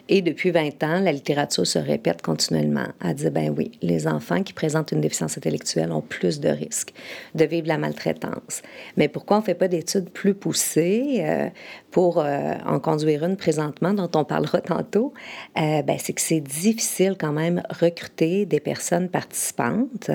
Et 0.09 0.23
depuis 0.23 0.53
20 0.53 0.83
ans, 0.83 1.01
la 1.01 1.13
littérature 1.13 1.67
se 1.67 1.79
répète 1.79 2.23
continuellement. 2.23 2.87
Elle 3.05 3.15
dit, 3.15 3.29
ben 3.29 3.55
oui, 3.55 3.73
les 3.83 4.07
enfants 4.07 4.43
qui 4.43 4.55
présentent 4.55 4.93
une 4.93 5.03
déficience 5.03 5.37
intellectuelle 5.37 5.93
ont 5.93 6.01
plus 6.01 6.41
de 6.41 6.49
risques 6.49 6.95
de 7.35 7.45
vivre 7.45 7.69
la 7.69 7.77
maltraitance. 7.77 8.63
Mais 8.97 9.09
pourquoi 9.09 9.37
on 9.37 9.41
ne 9.41 9.45
fait 9.45 9.55
pas 9.55 9.69
d'études 9.69 10.09
plus 10.09 10.33
poussées? 10.33 11.50
Pour 11.91 12.19
euh, 12.19 12.55
en 12.67 12.79
conduire 12.79 13.25
une 13.25 13.37
présentement, 13.37 13.93
dont 13.93 14.11
on 14.15 14.25
parlera 14.25 14.61
tantôt, 14.61 15.13
euh, 15.59 15.83
ben, 15.83 15.97
c'est 15.99 16.13
que 16.13 16.21
c'est 16.21 16.41
difficile 16.41 17.17
quand 17.19 17.33
même 17.33 17.63
recruter 17.81 18.47
des 18.47 18.61
personnes 18.61 19.09
participantes. 19.09 20.11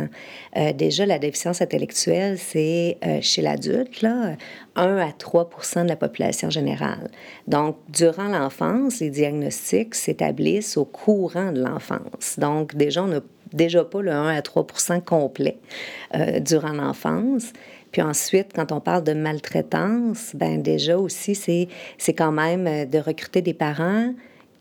Euh, 0.58 0.74
déjà, 0.74 1.06
la 1.06 1.20
déficience 1.20 1.62
intellectuelle, 1.62 2.38
c'est 2.38 2.98
chez 3.22 3.42
l'adulte, 3.42 4.02
là, 4.02 4.36
1 4.76 4.98
à 4.98 5.10
3% 5.10 5.84
de 5.84 5.90
la 5.90 5.96
population 5.96 6.50
générale. 6.50 7.10
Donc, 7.48 7.78
durant 7.90 8.28
l'enfance, 8.28 9.00
les 9.00 9.10
diagnostics 9.10 9.96
s'établissent 9.96 10.78
au 10.78 10.86
courant 10.86 11.52
de 11.52 11.62
l'enfance. 11.62 12.38
Donc, 12.38 12.76
déjà, 12.76 13.04
on 13.04 13.08
n'a 13.08 13.22
déjà 13.54 13.84
pas 13.84 14.02
le 14.02 14.12
1 14.12 14.36
à 14.36 14.42
3% 14.42 15.02
complet 15.02 15.60
durant 16.42 16.74
l'enfance. 16.74 17.54
Puis 17.96 18.02
ensuite, 18.02 18.52
quand 18.54 18.74
on 18.74 18.82
parle 18.82 19.06
de 19.06 19.14
maltraitance, 19.14 20.32
ben 20.34 20.62
déjà 20.62 20.98
aussi, 20.98 21.34
c'est, 21.34 22.14
quand 22.14 22.34
même 22.34 22.68
euh, 22.68 22.86
de 22.86 23.00
recruter 23.00 23.42
des 23.42 23.54
parents 23.54 24.14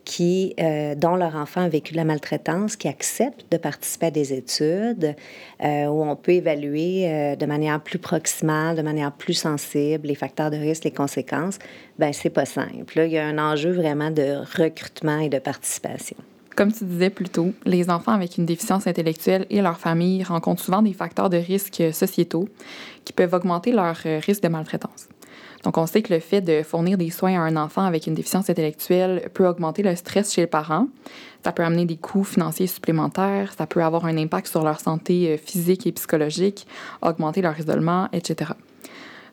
qui, 0.05 0.55
euh, 0.61 0.95
dont 0.95 1.17
leur 1.17 1.35
enfant 1.35 1.63
a 1.63 1.69
vécu 1.69 1.95
la 1.95 2.05
maltraitance, 2.05 2.77
qui 2.77 2.87
acceptent 2.87 3.51
de 3.51 3.57
participer 3.57 4.07
à 4.07 4.11
des 4.13 4.33
études 4.35 5.17
euh, 5.65 5.87
où 5.87 6.05
on 6.05 6.15
peut 6.15 6.35
évaluer 6.35 7.35
de 7.37 7.47
manière 7.47 7.81
plus 7.81 7.99
proximale, 7.99 8.77
de 8.77 8.83
manière 8.83 9.11
plus 9.11 9.35
sensible 9.35 10.07
les 10.07 10.15
facteurs 10.15 10.53
de 10.53 10.57
risque, 10.57 10.85
les 10.85 10.93
conséquences, 10.93 11.59
ben 11.99 12.13
c'est 12.13 12.31
pas 12.31 12.47
simple. 12.47 12.95
Là, 12.95 13.07
il 13.07 13.13
y 13.13 13.19
a 13.19 13.27
un 13.27 13.39
enjeu 13.39 13.73
vraiment 13.73 14.13
de 14.13 14.45
recrutement 14.57 15.19
et 15.19 15.29
de 15.29 15.41
participation. 15.41 16.19
Comme 16.57 16.73
tu 16.73 16.85
disais 16.85 17.11
plus 17.11 17.29
tôt, 17.29 17.53
les 17.65 17.91
enfants 17.91 18.13
avec 18.13 18.39
une 18.39 18.47
déficience 18.47 18.87
intellectuelle 18.87 19.45
et 19.51 19.61
leurs 19.61 19.79
familles 19.79 20.23
rencontrent 20.23 20.63
souvent 20.63 20.83
des 20.83 20.93
facteurs 20.93 21.29
de 21.29 21.37
risque 21.37 21.83
sociétaux 21.93 22.49
qui 23.05 23.13
peuvent 23.13 23.35
augmenter 23.35 23.73
leur 23.73 23.97
euh, 24.07 24.21
risque 24.25 24.43
de 24.43 24.49
maltraitance. 24.49 25.09
Donc, 25.65 25.79
on 25.79 25.87
sait 25.87 26.03
que 26.03 26.15
le 26.15 26.21
fait 26.21 26.43
de 26.43 26.63
fournir 26.63 26.97
des 26.97 27.11
soins 27.11 27.41
à 27.41 27.43
un 27.43 27.57
enfant 27.57 27.83
avec 27.83 28.07
une 28.07 28.15
déficience 28.15 28.51
intellectuelle 28.51 29.31
peut 29.35 29.49
augmenter 29.49 29.83
le 29.83 29.97
stress 29.97 30.33
chez 30.33 30.43
les 30.43 30.47
parents. 30.47 30.87
Ça 31.43 31.51
peut 31.51 31.65
amener 31.65 31.87
des 31.87 31.97
coûts 31.97 32.23
financiers 32.23 32.69
supplémentaires, 32.69 33.55
ça 33.59 33.67
peut 33.67 33.83
avoir 33.83 34.05
un 34.05 34.17
impact 34.17 34.47
sur 34.47 34.63
leur 34.63 34.79
santé 34.79 35.31
euh, 35.31 35.37
physique 35.37 35.89
et 35.89 35.93
psychologique, 35.93 36.69
augmenter 37.03 37.43
leur 37.43 37.59
isolement, 37.59 38.09
etc. 38.13 38.53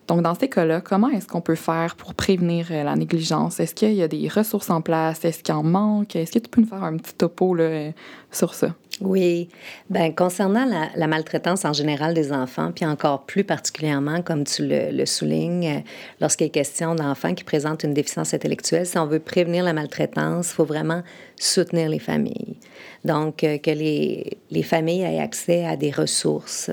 Donc, 0.08 0.22
dans 0.22 0.34
ces 0.34 0.48
cas-là, 0.48 0.80
comment 0.80 1.08
est-ce 1.10 1.26
qu'on 1.26 1.40
peut 1.40 1.54
faire 1.54 1.96
pour 1.96 2.14
prévenir 2.14 2.68
euh, 2.70 2.82
la 2.82 2.96
négligence? 2.96 3.60
Est-ce 3.60 3.74
qu'il 3.74 3.94
y 3.94 4.02
a 4.02 4.08
des 4.08 4.28
ressources 4.28 4.70
en 4.70 4.80
place? 4.80 5.24
Est-ce 5.24 5.42
qu'il 5.42 5.54
en 5.54 5.62
manque? 5.62 6.16
Est-ce 6.16 6.32
que 6.32 6.38
tu 6.38 6.48
peux 6.48 6.60
nous 6.60 6.66
faire 6.66 6.82
un 6.82 6.96
petit 6.96 7.14
topo 7.14 7.54
là, 7.54 7.92
sur 8.30 8.54
ça? 8.54 8.74
Oui. 9.00 9.48
Bien, 9.90 10.12
concernant 10.12 10.66
la, 10.94 11.06
maltraitance 11.06 11.64
en 11.64 11.72
général 11.72 12.14
des 12.14 12.32
enfants, 12.32 12.72
puis 12.74 12.84
encore 12.84 13.24
plus 13.24 13.42
particulièrement, 13.42 14.22
comme 14.22 14.44
tu 14.44 14.66
le, 14.68 15.06
soulignes, 15.06 15.66
euh, 15.66 15.80
lorsqu'il 16.20 16.46
est 16.46 16.50
question 16.50 16.94
d'enfants 16.94 17.34
qui 17.34 17.44
présentent 17.44 17.82
une 17.82 17.94
déficience 17.94 18.34
intellectuelle, 18.34 18.86
si 18.86 18.98
on 18.98 19.06
veut 19.06 19.18
prévenir 19.18 19.64
la 19.64 19.72
maltraitance, 19.72 20.50
il 20.50 20.54
faut 20.54 20.64
vraiment 20.64 21.02
soutenir 21.44 21.88
les 21.88 21.98
familles. 21.98 22.56
Donc, 23.04 23.42
euh, 23.42 23.58
que 23.58 23.70
les, 23.70 24.38
les, 24.50 24.62
familles 24.62 25.02
aient 25.02 25.18
accès 25.18 25.64
à 25.64 25.76
des 25.76 25.90
ressources, 25.90 26.70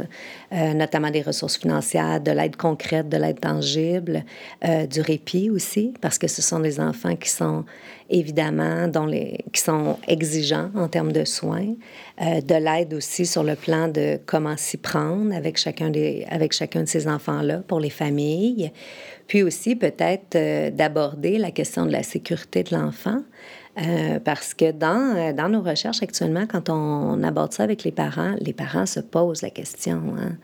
euh, 0.53 0.73
notamment 0.73 1.09
des 1.09 1.23
ressources 1.23 1.57
financières, 1.57 2.21
de 2.21 2.31
l'aide 2.31 2.55
concrète, 2.55 3.09
de 3.09 3.17
l'aide 3.17 3.39
tangible, 3.39 4.23
du 4.89 5.01
répit 5.01 5.49
aussi, 5.49 5.93
parce 6.01 6.17
que 6.17 6.27
ce 6.27 6.41
sont 6.41 6.59
des 6.59 6.79
enfants 6.79 7.15
qui 7.15 7.29
sont 7.29 7.65
évidemment, 8.09 8.87
dont 8.87 9.05
les, 9.05 9.39
qui 9.53 9.61
sont 9.61 9.97
exigeants 10.07 10.71
en 10.75 10.87
termes 10.87 11.11
de 11.11 11.25
soins, 11.25 11.75
euh, 12.21 12.41
de 12.41 12.55
l'aide 12.55 12.93
aussi 12.93 13.25
sur 13.25 13.43
le 13.43 13.55
plan 13.55 13.87
de 13.87 14.19
comment 14.25 14.57
s'y 14.57 14.77
prendre 14.77 15.33
avec 15.35 15.57
chacun, 15.57 15.89
des, 15.89 16.25
avec 16.29 16.53
chacun 16.53 16.83
de 16.83 16.87
ces 16.87 17.07
enfants-là 17.07 17.61
pour 17.67 17.79
les 17.79 17.89
familles, 17.89 18.71
puis 19.27 19.43
aussi 19.43 19.75
peut-être 19.75 20.35
euh, 20.35 20.71
d'aborder 20.71 21.37
la 21.37 21.51
question 21.51 21.85
de 21.85 21.91
la 21.91 22.03
sécurité 22.03 22.63
de 22.63 22.75
l'enfant. 22.75 23.21
Euh, 23.77 24.19
parce 24.19 24.53
que 24.53 24.71
dans, 24.71 25.33
dans 25.35 25.49
nos 25.49 25.61
recherches 25.61 26.01
actuellement, 26.01 26.45
quand 26.47 26.69
on, 26.69 27.21
aborde 27.23 27.53
ça 27.53 27.63
avec 27.63 27.83
les 27.83 27.91
parents, 27.91 28.35
les 28.39 28.53
parents 28.53 28.85
se 28.85 28.99
posent 28.99 29.41
la 29.41 29.51
question. 29.51 30.15
Hein. 30.17 30.37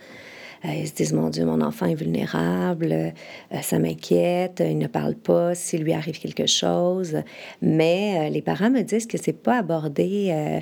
Euh, 0.65 0.73
ils 0.73 0.87
se 0.87 0.93
disent, 0.93 1.13
mon 1.13 1.29
Dieu, 1.29 1.45
mon 1.45 1.61
enfant 1.61 1.85
est 1.85 1.95
vulnérable, 1.95 2.91
euh, 2.91 3.11
ça 3.61 3.79
m'inquiète, 3.79 4.63
il 4.65 4.77
ne 4.77 4.87
parle 4.87 5.15
pas 5.15 5.53
s'il 5.55 5.83
lui 5.83 5.93
arrive 5.93 6.19
quelque 6.19 6.45
chose. 6.45 7.17
Mais 7.61 8.27
euh, 8.27 8.29
les 8.29 8.41
parents 8.41 8.69
me 8.69 8.81
disent 8.81 9.07
que 9.07 9.17
c'est 9.17 9.33
pas 9.33 9.59
abordé 9.59 10.61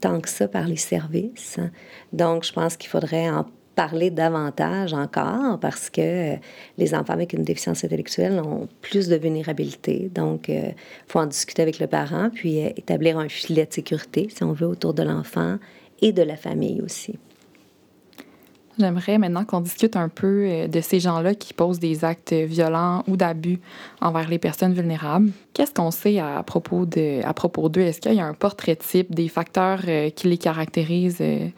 tant 0.00 0.20
que 0.20 0.28
ça 0.28 0.48
par 0.48 0.66
les 0.66 0.76
services. 0.76 1.58
Donc, 2.12 2.44
je 2.44 2.52
pense 2.52 2.76
qu'il 2.76 2.90
faudrait 2.90 3.28
en 3.28 3.46
parler 3.74 4.10
davantage 4.10 4.94
encore 4.94 5.58
parce 5.60 5.90
que 5.90 6.36
les 6.78 6.94
enfants 6.94 7.12
avec 7.12 7.32
une 7.32 7.42
déficience 7.42 7.84
intellectuelle 7.84 8.40
ont 8.40 8.68
plus 8.80 9.08
de 9.08 9.16
vulnérabilité. 9.16 10.10
Donc, 10.14 10.48
il 10.48 10.74
faut 11.06 11.18
en 11.18 11.26
discuter 11.26 11.62
avec 11.62 11.78
le 11.78 11.86
parent, 11.86 12.30
puis 12.32 12.58
établir 12.58 13.18
un 13.18 13.28
filet 13.28 13.66
de 13.66 13.72
sécurité, 13.72 14.28
si 14.34 14.42
on 14.44 14.52
veut, 14.52 14.66
autour 14.66 14.94
de 14.94 15.02
l'enfant 15.02 15.58
et 16.00 16.12
de 16.12 16.22
la 16.22 16.36
famille 16.36 16.80
aussi. 16.80 17.18
J'aimerais 18.78 19.18
maintenant 19.18 19.44
qu'on 19.44 19.60
discute 19.60 19.94
un 19.94 20.08
peu 20.08 20.46
euh, 20.46 20.66
de 20.66 20.80
ces 20.80 20.98
gens-là 20.98 21.34
qui 21.34 21.54
posent 21.54 21.78
des 21.78 22.04
actes 22.04 22.32
violents 22.32 23.04
ou 23.06 23.16
d'abus 23.16 23.60
envers 24.00 24.28
les 24.28 24.38
personnes 24.38 24.74
vulnérables. 24.74 25.30
Qu'est-ce 25.52 25.72
qu'on 25.72 25.92
sait 25.92 26.18
à 26.18 26.42
propos 26.42 26.84
de, 26.84 27.24
à 27.24 27.32
propos 27.34 27.68
d'eux? 27.68 27.82
Est-ce 27.82 28.00
qu'il 28.00 28.14
y 28.14 28.20
a 28.20 28.26
un 28.26 28.34
portrait 28.34 28.76
type 28.76 29.14
des 29.14 29.28
facteurs 29.28 29.82
euh, 29.86 30.10
qui 30.10 30.28
les 30.28 30.38
caractérisent, 30.38 31.20
euh, 31.20 31.48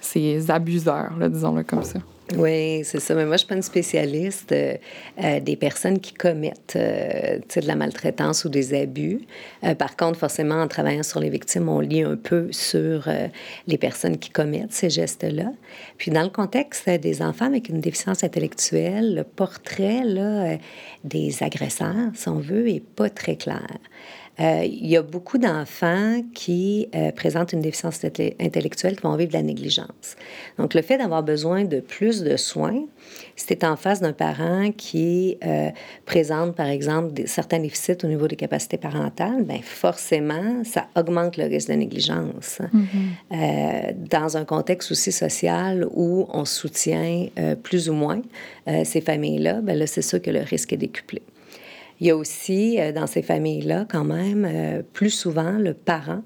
ces 0.00 0.50
abuseurs, 0.50 1.12
disons-le 1.28 1.62
comme 1.62 1.84
ça 1.84 2.00
oui, 2.36 2.82
c'est 2.84 3.00
ça. 3.00 3.14
Mais 3.14 3.24
moi, 3.24 3.30
je 3.30 3.32
ne 3.32 3.38
suis 3.38 3.46
pas 3.46 3.54
une 3.56 3.62
spécialiste 3.62 4.52
euh, 4.52 4.76
euh, 5.22 5.40
des 5.40 5.56
personnes 5.56 5.98
qui 5.98 6.14
commettent 6.14 6.74
euh, 6.76 7.38
de 7.38 7.66
la 7.66 7.74
maltraitance 7.74 8.44
ou 8.44 8.48
des 8.48 8.74
abus. 8.74 9.20
par 9.78 9.96
contre, 9.96 10.18
forcément, 10.18 10.62
en 10.62 10.68
travaillant 10.68 11.02
sur 11.02 11.20
les 11.20 11.30
victimes, 11.30 11.68
on 11.68 11.80
lit 11.80 12.02
un 12.02 12.16
peu 12.16 12.48
sur 12.52 13.08
les 13.66 13.78
personnes 13.78 14.18
qui 14.18 14.30
commettent 14.30 14.72
ces 14.72 14.90
gestes-là. 14.90 15.52
Puis, 15.98 16.10
dans 16.10 16.22
le 16.22 16.28
contexte 16.28 16.88
des 16.88 17.22
enfants 17.22 17.46
avec 17.46 17.68
une 17.68 17.80
déficience 17.80 18.22
intellectuelle, 18.24 19.14
le 19.14 19.24
portrait 19.24 20.60
des 21.04 21.42
agresseurs, 21.42 22.10
si 22.14 22.28
on 22.28 22.38
veut, 22.38 22.68
est 22.68 22.84
pas 22.84 23.10
très 23.10 23.36
clair. 23.36 23.66
Euh, 24.40 24.64
il 24.64 24.86
y 24.86 24.96
a 24.96 25.02
beaucoup 25.02 25.38
d'enfants 25.38 26.22
qui 26.34 26.88
euh, 26.94 27.12
présentent 27.12 27.52
une 27.52 27.60
déficience 27.60 28.02
intellectuelle 28.04 28.96
qui 28.96 29.02
vont 29.02 29.14
vivre 29.16 29.30
de 29.30 29.36
la 29.36 29.42
négligence. 29.42 30.16
Donc, 30.58 30.74
le 30.74 30.82
fait 30.82 30.96
d'avoir 30.96 31.22
besoin 31.22 31.64
de 31.64 31.80
plus 31.80 32.22
de 32.22 32.36
soins, 32.36 32.84
es 33.50 33.64
en 33.64 33.76
face 33.76 34.00
d'un 34.00 34.12
parent 34.12 34.70
qui 34.76 35.36
euh, 35.44 35.70
présente, 36.06 36.54
par 36.54 36.68
exemple, 36.68 37.12
des, 37.12 37.26
certains 37.26 37.58
déficits 37.58 37.98
au 38.04 38.06
niveau 38.06 38.28
des 38.28 38.36
capacités 38.36 38.78
parentales, 38.78 39.44
bien, 39.44 39.60
forcément, 39.62 40.62
ça 40.64 40.86
augmente 40.96 41.36
le 41.36 41.44
risque 41.44 41.68
de 41.68 41.74
négligence. 41.74 42.60
Mm-hmm. 42.72 44.08
dans 44.08 44.36
un 44.36 44.44
contexte 44.44 44.92
aussi 44.92 45.12
social 45.12 45.86
où 45.92 46.26
on 46.32 46.44
soutient 46.44 47.26
plus 47.62 47.88
ou 47.88 47.94
moins 47.94 48.22
ces 48.84 49.00
familles-là, 49.00 49.60
bien 49.60 49.74
là, 49.74 49.86
c'est 49.86 50.02
sûr 50.02 50.20
que 50.22 50.30
le 50.30 50.40
risque 50.40 50.72
est 50.72 50.76
décuplé. 50.76 51.22
Il 52.00 52.06
y 52.06 52.10
a 52.10 52.16
aussi, 52.16 52.80
euh, 52.80 52.92
dans 52.92 53.06
ces 53.06 53.22
familles-là, 53.22 53.86
quand 53.88 54.04
même, 54.04 54.46
euh, 54.50 54.82
plus 54.92 55.10
souvent, 55.10 55.52
le 55.52 55.74
parent 55.74 56.22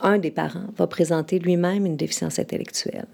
un 0.00 0.18
des 0.18 0.30
parents 0.30 0.68
va 0.76 0.86
présenter 0.86 1.38
lui-même 1.38 1.86
une 1.86 1.96
déficience 1.96 2.38
intellectuelle. 2.38 3.08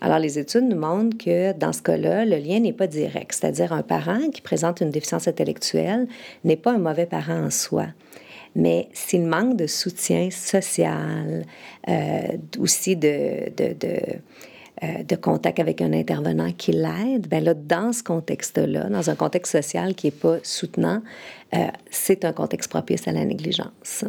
Alors, 0.00 0.18
les 0.18 0.38
études 0.38 0.68
nous 0.68 0.78
montrent 0.78 1.18
que 1.18 1.52
dans 1.52 1.72
ce 1.72 1.82
cas-là, 1.82 2.24
le 2.24 2.36
lien 2.36 2.60
n'est 2.60 2.72
pas 2.72 2.86
direct, 2.86 3.34
c'est-à-dire 3.34 3.72
un 3.72 3.82
parent 3.82 4.30
qui 4.32 4.40
présente 4.40 4.80
une 4.80 4.90
déficience 4.90 5.26
intellectuelle 5.26 6.06
n'est 6.44 6.56
pas 6.56 6.72
un 6.72 6.78
mauvais 6.78 7.06
parent 7.06 7.44
en 7.44 7.50
soi. 7.50 7.86
Mais 8.54 8.88
s'il 8.92 9.26
manque 9.26 9.56
de 9.56 9.66
soutien 9.66 10.30
social, 10.30 11.44
euh, 11.88 12.36
aussi 12.58 12.96
de, 12.96 13.50
de 13.56 13.98
euh, 14.82 15.02
de 15.02 15.16
contact 15.16 15.58
avec 15.58 15.80
un 15.80 15.92
intervenant 15.92 16.52
qui 16.52 16.72
l'aide, 16.72 17.26
ben 17.28 17.42
là, 17.42 17.54
dans 17.54 17.92
ce 17.92 18.02
contexte-là, 18.02 18.88
dans 18.88 19.10
un 19.10 19.16
contexte 19.16 19.52
social 19.52 19.94
qui 19.94 20.06
n'est 20.06 20.12
pas 20.12 20.36
soutenant, 20.44 21.02
euh, 21.54 21.66
c'est 21.90 22.24
un 22.24 22.32
contexte 22.32 22.70
propice 22.70 23.08
à 23.08 23.12
la 23.12 23.24
négligence. 23.24 24.04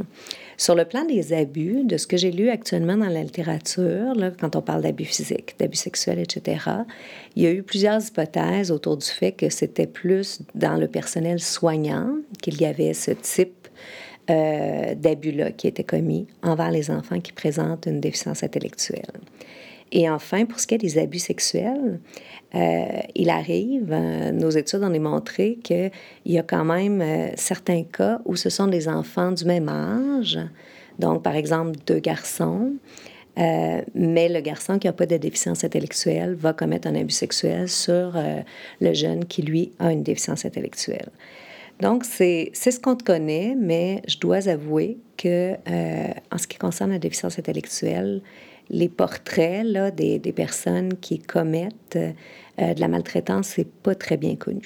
Sur 0.58 0.76
le 0.76 0.86
plan 0.86 1.06
des 1.06 1.34
abus, 1.34 1.86
de 1.86 1.98
ce 1.98 2.06
que 2.06 2.18
j'ai 2.18 2.32
lu 2.32 2.50
actuellement 2.50 2.98
dans 2.98 3.08
la 3.08 3.24
littérature, 3.24 4.14
là, 4.14 4.30
quand 4.30 4.56
on 4.56 4.62
parle 4.62 4.82
d'abus 4.82 5.06
physiques, 5.06 5.56
d'abus 5.58 5.78
sexuels, 5.78 6.20
etc., 6.20 6.60
il 7.36 7.44
y 7.44 7.48
a 7.48 7.52
eu 7.52 7.64
plusieurs 7.64 8.06
hypothèses 8.06 8.70
autour 8.70 8.98
du 8.98 9.08
fait 9.08 9.32
que 9.32 9.50
c'était 9.50 9.88
plus 9.88 10.42
dans 10.54 10.76
le 10.76 10.88
personnel 10.88 11.40
soignant 11.40 12.12
qu'il 12.42 12.62
y 12.62 12.66
avait 12.66 12.94
ce 12.94 13.12
type 13.12 13.70
euh, 14.30 14.94
d'abus-là 14.94 15.52
qui 15.52 15.68
était 15.68 15.84
commis 15.84 16.28
envers 16.44 16.70
les 16.70 16.92
enfants 16.92 17.20
qui 17.20 17.32
présentent 17.32 17.88
une 17.88 18.00
déficience 18.00 18.44
intellectuelle. 18.44 19.20
Et 19.92 20.10
enfin, 20.10 20.46
pour 20.46 20.60
ce 20.60 20.68
qui 20.68 20.76
est 20.76 20.80
des 20.80 20.98
abus 20.98 21.20
sexuels, 21.20 22.00
euh, 22.56 22.86
il 23.16 23.30
arrive, 23.30 23.90
euh, 23.92 24.32
nos 24.32 24.50
études 24.50 24.84
ont 24.84 24.90
démontré 24.90 25.60
qu'il 25.64 25.92
y 26.26 26.38
a 26.38 26.44
quand 26.44 26.66
même 26.66 27.02
euh, 27.02 27.30
certains 27.36 27.84
cas 27.84 28.22
où 28.26 28.36
ce 28.36 28.50
sont 28.50 28.68
des 28.68 28.88
enfants 28.88 29.32
du 29.32 29.46
même 29.46 29.70
âge, 29.70 30.40
donc 30.98 31.24
par 31.24 31.36
exemple 31.36 31.78
deux 31.86 32.00
garçons, 32.00 32.74
mais 33.96 34.28
le 34.28 34.42
garçon 34.42 34.80
qui 34.80 34.88
n'a 34.88 34.92
pas 34.92 35.06
de 35.06 35.16
déficience 35.16 35.64
intellectuelle 35.64 36.34
va 36.34 36.52
commettre 36.52 36.90
un 36.90 36.96
abus 36.96 37.14
sexuel 37.14 37.70
sur 37.70 38.18
le 38.82 38.94
jeune 38.94 39.24
qui, 39.24 39.44
lui, 39.44 39.72
a 39.80 39.94
une 39.94 40.04
déficience 40.04 40.44
intellectuelle. 40.44 41.08
Donc, 41.80 42.04
c'est 42.04 42.52
ce 42.54 42.78
qu'on 42.82 42.98
connaît, 42.98 43.56
mais 43.58 44.02
je 44.10 44.18
dois 44.18 44.50
avouer 44.50 44.98
que 45.16 45.54
en 45.54 46.38
ce 46.38 46.48
qui 46.48 46.58
concerne 46.58 46.92
la 46.92 47.00
déficience 47.00 47.40
intellectuelle, 47.40 48.22
les 48.70 48.90
portraits 48.90 49.66
là, 49.66 49.92
des, 49.92 50.20
des 50.20 50.32
personnes 50.32 50.96
qui 50.98 51.20
commettent 51.20 51.98
euh, 51.98 52.74
de 52.74 52.80
la 52.80 52.88
maltraitance, 52.88 53.48
c'est 53.56 53.70
pas 53.70 53.96
très 53.96 54.18
bien 54.18 54.36
connu. 54.36 54.62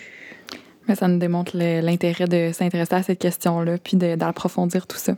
Mais 0.87 0.95
ça 0.95 1.07
nous 1.07 1.17
démontre 1.17 1.55
l'intérêt 1.55 2.27
de 2.27 2.51
s'intéresser 2.51 2.95
à 2.95 3.03
cette 3.03 3.19
question-là, 3.19 3.77
puis 3.77 3.95
d'approfondir 3.95 4.85
tout 4.85 4.97
ça. 4.97 5.15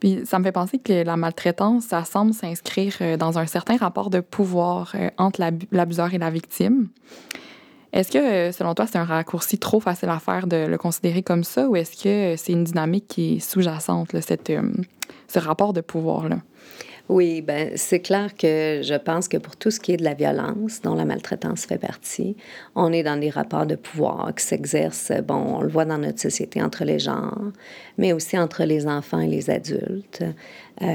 Puis 0.00 0.20
ça 0.24 0.38
me 0.38 0.44
fait 0.44 0.52
penser 0.52 0.78
que 0.78 1.04
la 1.04 1.16
maltraitance, 1.16 1.84
ça 1.84 2.04
semble 2.04 2.32
s'inscrire 2.32 2.96
euh, 3.00 3.16
dans 3.16 3.38
un 3.38 3.46
certain 3.46 3.76
rapport 3.76 4.10
de 4.10 4.20
pouvoir 4.20 4.92
euh, 4.94 5.10
entre 5.18 5.40
l'abuseur 5.72 6.12
et 6.14 6.18
la 6.18 6.30
victime. 6.30 6.88
Est-ce 7.92 8.10
que, 8.10 8.50
selon 8.50 8.74
toi, 8.74 8.86
c'est 8.86 8.98
un 8.98 9.04
raccourci 9.04 9.56
trop 9.58 9.78
facile 9.78 10.08
à 10.08 10.18
faire 10.18 10.46
de 10.48 10.66
le 10.66 10.76
considérer 10.78 11.22
comme 11.22 11.44
ça, 11.44 11.68
ou 11.68 11.76
est-ce 11.76 12.02
que 12.02 12.34
c'est 12.36 12.52
une 12.52 12.64
dynamique 12.64 13.06
qui 13.06 13.36
est 13.36 13.38
sous-jacente, 13.38 14.10
ce 15.28 15.38
rapport 15.38 15.72
de 15.72 15.80
pouvoir-là? 15.80 16.38
Oui, 17.10 17.42
ben 17.42 17.72
c'est 17.76 18.00
clair 18.00 18.34
que 18.34 18.80
je 18.82 18.94
pense 18.94 19.28
que 19.28 19.36
pour 19.36 19.56
tout 19.56 19.70
ce 19.70 19.78
qui 19.78 19.92
est 19.92 19.98
de 19.98 20.04
la 20.04 20.14
violence, 20.14 20.80
dont 20.80 20.94
la 20.94 21.04
maltraitance 21.04 21.66
fait 21.66 21.76
partie, 21.76 22.34
on 22.74 22.94
est 22.94 23.02
dans 23.02 23.20
des 23.20 23.28
rapports 23.28 23.66
de 23.66 23.76
pouvoir 23.76 24.34
qui 24.34 24.42
s'exercent, 24.42 25.12
bon, 25.22 25.58
on 25.58 25.60
le 25.60 25.68
voit 25.68 25.84
dans 25.84 25.98
notre 25.98 26.18
société 26.18 26.62
entre 26.62 26.84
les 26.84 26.98
genres, 26.98 27.52
mais 27.98 28.14
aussi 28.14 28.38
entre 28.38 28.64
les 28.64 28.86
enfants 28.86 29.20
et 29.20 29.28
les 29.28 29.50
adultes. 29.50 30.24
Euh, 30.82 30.86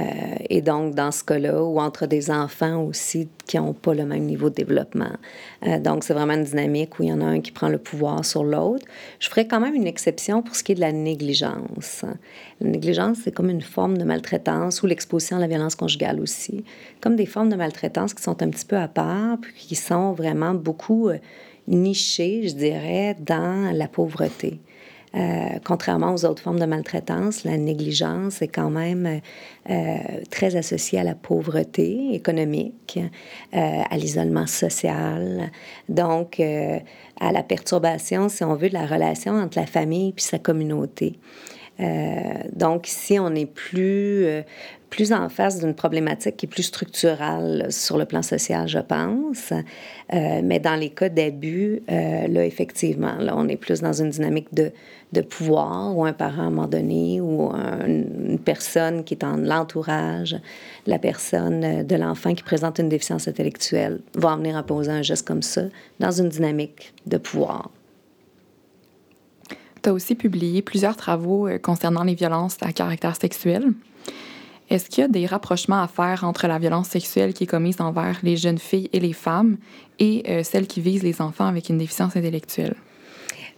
et 0.50 0.62
donc, 0.62 0.94
dans 0.94 1.12
ce 1.12 1.24
cas-là, 1.24 1.64
ou 1.64 1.80
entre 1.80 2.06
des 2.06 2.32
enfants 2.32 2.84
aussi 2.84 3.30
qui 3.48 3.58
n'ont 3.58 3.74
pas 3.74 3.94
le 3.94 4.06
même 4.06 4.24
niveau 4.24 4.50
de 4.50 4.56
développement. 4.56 5.12
Euh, 5.66 5.80
donc, 5.80 6.04
c'est 6.04 6.14
vraiment 6.14 6.34
une 6.34 6.44
dynamique 6.44 7.00
où 7.00 7.04
il 7.04 7.10
y 7.10 7.14
en 7.14 7.22
a 7.22 7.26
un 7.26 7.40
qui 7.40 7.52
prend 7.52 7.70
le 7.70 7.78
pouvoir 7.78 8.26
sur 8.26 8.44
l'autre. 8.44 8.86
Je 9.20 9.30
ferai 9.30 9.48
quand 9.48 9.62
même 9.62 9.76
une 9.76 9.88
exception 9.88 10.42
pour 10.42 10.56
ce 10.56 10.64
qui 10.64 10.74
est 10.74 10.76
de 10.76 10.82
la 10.82 10.92
négligence. 10.92 12.04
La 12.60 12.70
négligence, 12.70 13.20
c'est 13.24 13.32
comme 13.32 13.50
une 13.50 13.62
forme 13.62 13.98
de 13.98 14.04
maltraitance 14.04 14.84
ou 14.84 14.88
l'exposition 14.88 15.38
à 15.38 15.40
la 15.40 15.48
violence 15.48 15.76
conjugale 15.76 16.20
aussi, 16.20 16.66
comme 17.00 17.16
des 17.16 17.26
formes 17.26 17.50
de 17.50 17.56
maltraitance 17.56 18.14
qui 18.14 18.22
sont 18.22 18.44
un 18.44 18.50
petit 18.50 18.66
peu 18.66 18.78
à 18.78 18.90
part, 18.90 19.38
puis 19.42 19.54
qui 19.54 19.76
sont 19.76 20.12
vraiment 20.12 20.54
beaucoup 20.54 21.08
euh, 21.08 21.20
nichées, 21.70 22.48
je 22.50 22.54
dirais, 22.54 23.16
dans 23.20 23.72
la 23.74 23.88
pauvreté. 23.88 24.60
Euh, 25.16 25.58
contrairement 25.66 26.14
aux 26.14 26.26
autres 26.26 26.44
formes 26.44 26.60
de 26.60 26.66
maltraitance, 26.66 27.44
la 27.44 27.58
négligence 27.58 28.42
est 28.42 28.48
quand 28.48 28.70
même 28.70 29.22
euh, 29.70 29.98
très 30.30 30.56
associée 30.56 31.00
à 31.00 31.04
la 31.04 31.16
pauvreté 31.16 32.14
économique, 32.14 33.00
euh, 33.56 33.82
à 33.90 33.98
l'isolement 33.98 34.46
social, 34.46 35.52
donc 35.88 36.40
à 36.40 37.32
la 37.32 37.44
perturbation, 37.44 38.30
si 38.30 38.44
on 38.44 38.56
veut, 38.56 38.70
de 38.70 38.74
la 38.74 38.86
relation 38.86 39.34
entre 39.34 39.58
la 39.58 39.66
famille 39.66 40.14
et 40.16 40.22
sa 40.22 40.38
communauté. 40.38 41.18
Donc 42.54 42.88
ici, 42.88 43.20
on 43.20 43.34
est 43.36 43.46
plus 43.46 44.44
plus 44.90 45.14
en 45.14 45.30
face 45.30 45.60
d'une 45.60 45.74
problématique 45.74 46.38
qui 46.38 46.46
est 46.46 46.50
plus 46.50 46.64
structurelle 46.64 47.68
sur 47.70 47.98
le 47.98 48.06
plan 48.06 48.22
social, 48.22 48.68
je 48.68 48.80
pense. 48.80 49.52
Euh, 50.14 50.42
mais 50.44 50.60
dans 50.60 50.76
les 50.76 50.90
cas 50.90 51.10
d'abus, 51.10 51.82
euh, 51.90 52.28
là, 52.28 52.46
effectivement, 52.46 53.16
là, 53.20 53.34
on 53.38 53.48
est 53.48 53.56
plus 53.56 53.82
dans 53.82 53.94
une 53.94 54.10
dynamique 54.10 54.54
de, 54.54 54.72
de 55.14 55.22
pouvoir 55.22 55.96
ou 55.96 56.06
un 56.06 56.14
parent 56.14 56.44
à 56.44 56.46
un 56.46 56.50
moment 56.50 56.68
donné 56.68 57.22
ou 57.22 57.52
une 57.52 58.40
personne 58.44 59.04
qui 59.04 59.14
est 59.14 59.24
en 59.24 59.38
l'entourage, 59.38 60.36
la 60.88 61.00
personne 61.00 61.64
euh, 61.64 61.84
de 61.84 61.96
l'enfant 61.96 62.34
qui 62.34 62.44
présente 62.44 62.80
une 62.80 62.90
déficience 62.90 63.28
intellectuelle 63.28 64.02
va 64.16 64.30
en 64.30 64.38
venir 64.38 64.58
à 64.58 64.64
poser 64.64 64.92
un 64.92 65.02
geste 65.02 65.28
comme 65.28 65.44
ça 65.44 65.64
dans 66.00 66.12
une 66.12 66.30
dynamique 66.30 66.94
de 67.06 67.18
pouvoir. 67.18 67.70
Tu 69.82 69.90
as 69.90 69.94
aussi 69.94 70.16
publié 70.16 70.62
plusieurs 70.62 70.96
travaux 70.96 71.48
concernant 71.62 72.04
les 72.04 72.16
violences 72.16 72.58
à 72.62 72.74
caractère 72.74 73.16
sexuel. 73.16 73.74
Est-ce 74.70 74.88
qu'il 74.88 75.02
y 75.02 75.06
a 75.06 75.08
des 75.08 75.26
rapprochements 75.26 75.82
à 75.82 75.88
faire 75.88 76.24
entre 76.24 76.48
la 76.48 76.60
violence 76.60 76.90
sexuelle 76.90 77.34
qui 77.34 77.46
est 77.46 77.48
commise 77.48 77.82
envers 77.82 78.20
les 78.22 78.38
jeunes 78.38 78.60
filles 78.60 78.90
et 78.94 79.00
les 79.00 79.14
femmes 79.14 79.58
et 79.98 80.24
euh, 80.30 80.44
celle 80.44 80.68
qui 80.68 80.80
vise 80.80 81.02
les 81.02 81.22
enfants 81.22 81.48
avec 81.48 81.70
une 81.70 81.80
déficience 81.80 82.16
intellectuelle? 82.16 82.76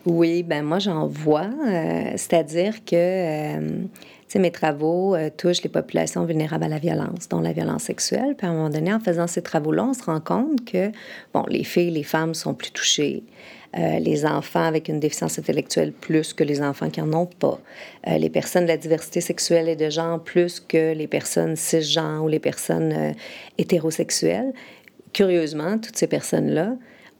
Oui, 0.06 0.42
ben 0.42 0.64
moi 0.64 0.80
j'en 0.80 1.08
vois. 1.08 1.50
Euh, 1.68 2.12
c'est-à-dire 2.16 2.86
que 2.86 2.96
euh, 2.96 3.84
mes 4.36 4.52
travaux 4.52 5.18
touchent 5.38 5.64
les 5.64 5.70
populations 5.70 6.24
vulnérables 6.24 6.64
à 6.64 6.70
la 6.70 6.80
violence, 6.80 7.28
dont 7.28 7.42
la 7.42 7.52
violence 7.52 7.84
sexuelle. 7.84 8.36
Puis 8.38 8.48
à 8.48 8.50
un 8.50 8.54
moment 8.54 8.70
donné, 8.70 8.94
en 8.94 9.02
faisant 9.02 9.28
ces 9.28 9.42
travaux-là, 9.42 9.84
on 9.90 9.94
se 9.94 10.04
rend 10.04 10.22
compte 10.22 10.64
que, 10.64 10.92
bon, 11.34 11.44
les 11.50 11.66
filles, 11.66 11.92
les 11.92 12.04
femmes 12.04 12.34
sont 12.34 12.54
plus 12.54 12.72
touchées. 12.72 13.24
Euh, 13.78 14.00
les 14.00 14.26
enfants 14.26 14.64
avec 14.64 14.90
une 14.90 15.00
déficience 15.00 15.40
intellectuelle 15.40 15.94
plus 15.94 16.34
que 16.34 16.44
les 16.44 16.62
enfants 16.62 16.90
qui 16.90 17.00
n'en 17.02 17.22
ont 17.22 17.26
pas, 17.26 17.58
euh, 18.08 18.18
les 18.18 18.30
personnes 18.30 18.64
de 18.64 18.68
la 18.68 18.76
diversité 18.76 19.22
sexuelle 19.22 19.70
et 19.70 19.78
de 19.78 19.90
genre 19.90 20.22
plus 20.22 20.60
que 20.60 20.94
les 20.94 21.08
personnes 21.08 21.56
cisgenres 21.56 22.22
ou 22.22 22.28
les 22.28 22.40
personnes 22.40 22.92
euh, 22.92 23.12
hétérosexuelles. 23.58 24.52
Curieusement, 25.14 25.78
toutes 25.78 25.96
ces 25.96 26.08
personnes-là, 26.08 26.76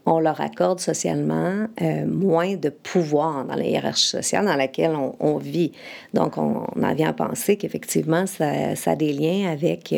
on 0.06 0.20
leur 0.20 0.42
accorde 0.42 0.80
socialement 0.80 1.68
moins 2.08 2.56
de 2.56 2.70
pouvoir 2.70 3.46
dans 3.46 3.54
la 3.54 3.64
hiérarchie 3.64 4.08
sociale 4.08 4.46
dans 4.46 4.56
laquelle 4.56 4.96
on, 4.96 5.38
vit. 5.38 5.74
Donc, 6.16 6.40
on, 6.40 6.66
en 6.82 6.94
vient 6.96 7.10
à 7.10 7.14
penser 7.14 7.56
qu'effectivement, 7.56 8.26
ça, 8.26 8.76
ça, 8.76 8.92
a 8.92 8.96
des 8.96 9.14
liens 9.14 9.52
avec 9.52 9.94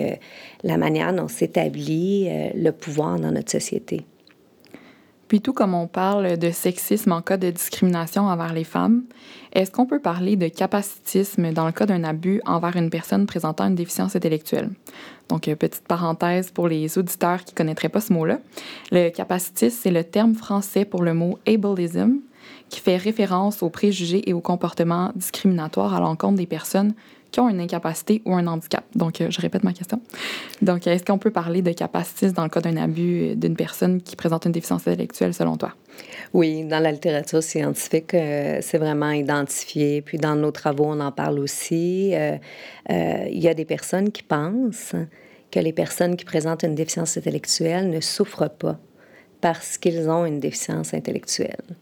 la 0.64 0.76
manière 0.76 1.14
dont 1.14 1.30
s'établit 1.30 2.28
le 2.54 2.72
pouvoir 2.72 3.18
dans 3.18 3.32
notre 3.32 3.52
société. 3.52 4.02
Puis 5.28 5.42
tout 5.42 5.54
comme 5.54 5.74
on 5.74 5.88
parle 5.88 6.38
de 6.38 6.52
sexisme 6.52 7.12
en 7.12 7.22
cas 7.22 7.38
de 7.38 7.50
discrimination 7.50 8.24
envers 8.24 8.54
les 8.54 8.64
femmes, 8.64 9.04
est-ce 9.54 9.72
qu'on 9.72 9.86
peut 9.86 10.00
parler 10.00 10.36
de 10.36 10.48
capacitisme 10.48 11.52
dans 11.54 11.66
le 11.66 11.72
cas 11.72 11.86
d'un 11.86 12.04
abus 12.04 12.42
envers 12.46 12.76
une 12.76 12.90
personne 12.90 13.26
présentant 13.26 13.68
une 13.68 13.76
déficience 13.76 14.16
intellectuelle? 14.16 14.70
Donc, 15.30 15.48
euh, 15.48 15.56
petite 15.56 15.88
parenthèse 15.88 16.52
pour 16.52 16.68
les 16.68 16.98
auditeurs 16.98 17.44
qui 17.44 17.54
ne 17.54 17.58
connaîtraient 17.58 17.90
pas 17.90 18.02
ce 18.02 18.14
mot-là. 18.14 18.40
Le 18.92 19.10
capacitisme, 19.10 19.78
c'est 19.82 19.92
le 19.92 20.04
terme 20.04 20.36
français 20.36 20.86
pour 20.86 21.02
le 21.02 21.14
mot 21.14 21.40
ableism, 21.48 22.20
qui 22.70 22.80
fait 22.80 22.98
référence 22.98 23.64
aux 23.64 23.70
préjugés 23.70 24.28
et 24.30 24.34
aux 24.34 24.42
comportements 24.42 25.12
discriminatoires 25.16 25.94
à 25.94 26.00
l'encontre 26.00 26.38
des 26.38 26.46
personnes 26.46 26.94
qui 27.34 27.40
ont 27.40 27.50
une 27.50 27.60
incapacité 27.60 28.22
ou 28.26 28.36
un 28.36 28.46
handicap. 28.46 28.86
Donc, 28.96 29.20
euh, 29.20 29.28
je 29.32 29.42
répète 29.42 29.64
ma 29.64 29.74
question. 29.74 30.00
Donc, 30.62 30.86
est-ce 30.86 31.04
qu'on 31.04 31.18
peut 31.18 31.32
parler 31.32 31.64
de 31.64 31.72
capacitisme 31.72 32.34
dans 32.34 32.44
le 32.44 32.50
cas 32.50 32.62
d'un 32.62 32.78
abus 32.78 33.36
d'une 33.36 33.56
personne 33.56 34.02
qui 34.02 34.16
présente 34.16 34.46
une 34.46 34.52
déficience 34.52 34.88
intellectuelle, 34.88 35.34
selon 35.34 35.58
toi? 35.58 35.74
Oui, 36.34 36.64
dans 36.64 36.80
la 36.80 36.92
littérature 36.92 37.42
scientifique, 37.42 38.14
euh, 38.14 38.60
c'est 38.62 38.78
vraiment 38.78 39.10
identifié. 39.10 40.02
Puis 40.02 40.20
dans 40.20 40.36
nos 40.36 40.52
travaux, 40.52 40.86
on 40.86 41.00
en 41.00 41.12
parle 41.12 41.40
aussi. 41.40 42.14
Euh, 42.14 42.38
il 42.90 43.40
y 43.40 43.48
a 43.48 43.56
des 43.56 43.66
personnes 43.66 44.12
qui 44.12 44.22
pensent 44.22 44.96
que 45.52 45.60
les 45.60 45.74
personnes 45.74 46.16
qui 46.16 46.26
présentent 46.26 46.64
une 46.64 46.76
déficience 46.76 47.18
intellectuelle 47.18 47.90
ne 47.90 48.00
souffrent 48.00 48.50
pas 48.50 48.78
parce 49.42 49.78
qu'ils 49.80 50.08
ont 50.08 50.26
une 50.26 50.40
déficience 50.40 50.94
intellectuelle. 50.94 51.78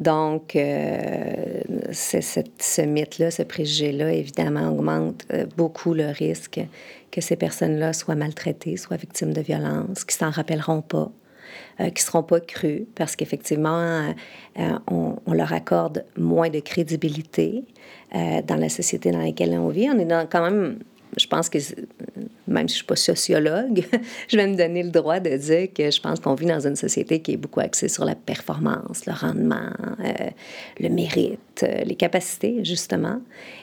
Donc, 0.00 0.56
euh, 0.56 1.60
ce 1.92 2.80
mythe-là, 2.80 3.30
ce 3.30 3.42
préjugé-là, 3.42 4.10
évidemment, 4.14 4.70
augmente 4.70 5.26
euh, 5.30 5.44
beaucoup 5.58 5.92
le 5.92 6.06
risque 6.06 6.58
que 7.10 7.20
ces 7.20 7.36
personnes-là 7.36 7.92
soient 7.92 8.14
maltraitées, 8.14 8.78
soient 8.78 8.96
victimes 8.96 9.34
de 9.34 9.42
violences, 9.42 10.04
qui 10.04 10.16
s'en 10.16 10.30
rappelleront 10.30 10.80
pas, 10.80 11.12
euh, 11.80 11.90
qui 11.90 12.02
ne 12.02 12.06
seront 12.06 12.22
pas 12.22 12.40
crues, 12.40 12.86
parce 12.94 13.14
qu'effectivement, 13.14 14.14
on, 14.90 15.16
on, 15.26 15.32
leur 15.34 15.52
accorde 15.52 16.06
moins 16.16 16.48
de 16.48 16.60
crédibilité 16.60 17.64
dans 18.12 18.56
la 18.56 18.70
société 18.70 19.10
dans 19.10 19.20
laquelle 19.20 19.52
on 19.52 19.68
vit. 19.68 19.90
On 19.90 19.98
est 19.98 20.06
dans, 20.06 20.26
quand 20.26 20.42
même 20.42 20.78
je 21.16 21.26
pense 21.26 21.48
que, 21.48 21.58
même 22.46 22.68
si 22.68 22.74
je 22.74 22.82
ne 22.82 22.84
suis 22.84 22.84
pas 22.84 22.96
sociologue, 22.96 23.84
je 24.28 24.36
vais 24.36 24.46
me 24.46 24.56
donner 24.56 24.82
le 24.82 24.90
droit 24.90 25.20
de 25.20 25.36
dire 25.36 25.68
que 25.72 25.90
je 25.90 26.00
pense 26.00 26.20
qu'on 26.20 26.34
vit 26.34 26.46
dans 26.46 26.66
une 26.66 26.76
société 26.76 27.20
qui 27.20 27.32
est 27.32 27.36
beaucoup 27.36 27.60
axée 27.60 27.88
sur 27.88 28.04
la 28.04 28.14
performance, 28.14 29.06
le 29.06 29.12
rendement, 29.12 29.70
euh, 30.04 30.30
le 30.78 30.88
mérite, 30.88 31.62
euh, 31.62 31.82
les 31.84 31.96
capacités, 31.96 32.64
justement. 32.64 33.20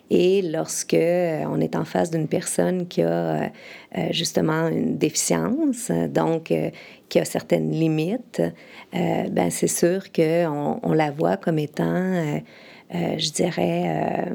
Et 0.10 0.42
lorsque 0.42 0.94
euh, 0.94 1.44
on 1.48 1.60
est 1.60 1.76
en 1.76 1.86
face 1.86 2.12
d'une 2.12 2.28
personne 2.28 2.88
qui 2.88 3.02
a 3.02 3.52
justement 4.12 4.68
une 4.68 4.98
déficience, 4.98 5.92
donc 6.10 6.54
qui 7.10 7.20
a 7.20 7.26
certaines 7.26 7.72
limites, 7.72 8.42
ben 8.94 9.50
c'est 9.50 9.68
sûr 9.68 10.12
qu'on 10.12 10.80
on 10.84 10.94
la 10.94 11.10
voit 11.10 11.38
comme 11.38 11.58
étant, 11.58 12.40
je 12.92 13.32
dirais, 13.32 14.28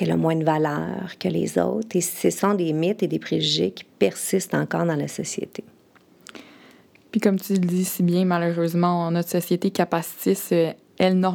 qu'elle 0.00 0.12
a 0.12 0.16
moins 0.16 0.34
de 0.34 0.44
valeur 0.44 1.18
que 1.18 1.28
les 1.28 1.58
autres. 1.58 1.94
Et 1.94 2.00
ce 2.00 2.30
sont 2.30 2.54
des 2.54 2.72
mythes 2.72 3.02
et 3.02 3.06
des 3.06 3.18
préjugés 3.18 3.72
qui 3.72 3.84
persistent 3.84 4.54
encore 4.54 4.86
dans 4.86 4.96
la 4.96 5.08
société. 5.08 5.62
Puis 7.12 7.20
comme 7.20 7.38
tu 7.38 7.52
le 7.52 7.58
dis 7.58 7.84
si 7.84 8.02
bien, 8.02 8.24
malheureusement, 8.24 9.10
notre 9.10 9.28
société 9.28 9.70
capacitiste, 9.70 10.52
euh, 10.52 10.72
euh, 11.02 11.34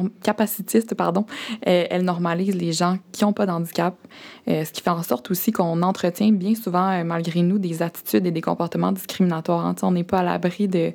elle 1.90 2.04
normalise 2.04 2.56
les 2.56 2.72
gens 2.72 2.98
qui 3.12 3.22
n'ont 3.24 3.32
pas 3.32 3.46
d'handicap, 3.46 3.94
euh, 4.48 4.64
ce 4.64 4.72
qui 4.72 4.82
fait 4.82 4.90
en 4.90 5.02
sorte 5.04 5.30
aussi 5.30 5.52
qu'on 5.52 5.82
entretient 5.82 6.32
bien 6.32 6.56
souvent, 6.56 7.04
malgré 7.04 7.42
nous, 7.42 7.58
des 7.58 7.82
attitudes 7.82 8.26
et 8.26 8.32
des 8.32 8.40
comportements 8.40 8.90
discriminatoires. 8.90 9.64
Hein. 9.64 9.76
On 9.82 9.92
n'est 9.92 10.02
pas 10.02 10.18
à 10.20 10.22
l'abri 10.24 10.66
de, 10.66 10.92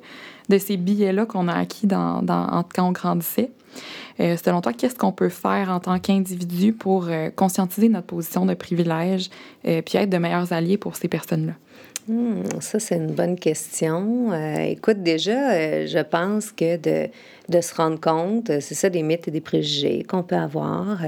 de 0.50 0.58
ces 0.58 0.76
billets-là 0.76 1.24
qu'on 1.24 1.48
a 1.48 1.54
acquis 1.54 1.86
dans, 1.86 2.22
dans, 2.22 2.64
quand 2.74 2.88
on 2.88 2.92
grandissait. 2.92 3.50
Euh, 4.20 4.36
selon 4.42 4.60
toi, 4.60 4.72
qu'est-ce 4.72 4.94
qu'on 4.94 5.12
peut 5.12 5.28
faire 5.28 5.70
en 5.70 5.80
tant 5.80 5.98
qu'individu 5.98 6.72
pour 6.72 7.08
euh, 7.08 7.30
conscientiser 7.30 7.88
notre 7.88 8.06
position 8.06 8.46
de 8.46 8.54
privilège 8.54 9.30
euh, 9.66 9.82
puis 9.82 9.98
être 9.98 10.10
de 10.10 10.18
meilleurs 10.18 10.52
alliés 10.52 10.78
pour 10.78 10.96
ces 10.96 11.08
personnes-là? 11.08 11.54
Hmm, 12.08 12.42
ça, 12.60 12.80
c'est 12.80 12.96
une 12.96 13.12
bonne 13.12 13.38
question. 13.38 14.32
écoute, 14.64 15.04
déjà, 15.04 15.86
je 15.86 16.02
pense 16.02 16.50
que 16.50 16.76
de, 16.76 17.08
de 17.48 17.60
se 17.60 17.74
rendre 17.76 18.00
compte, 18.00 18.50
c'est 18.60 18.74
ça 18.74 18.90
des 18.90 19.04
mythes 19.04 19.28
et 19.28 19.30
des 19.30 19.40
préjugés 19.40 20.02
qu'on 20.02 20.24
peut 20.24 20.36
avoir 20.36 20.98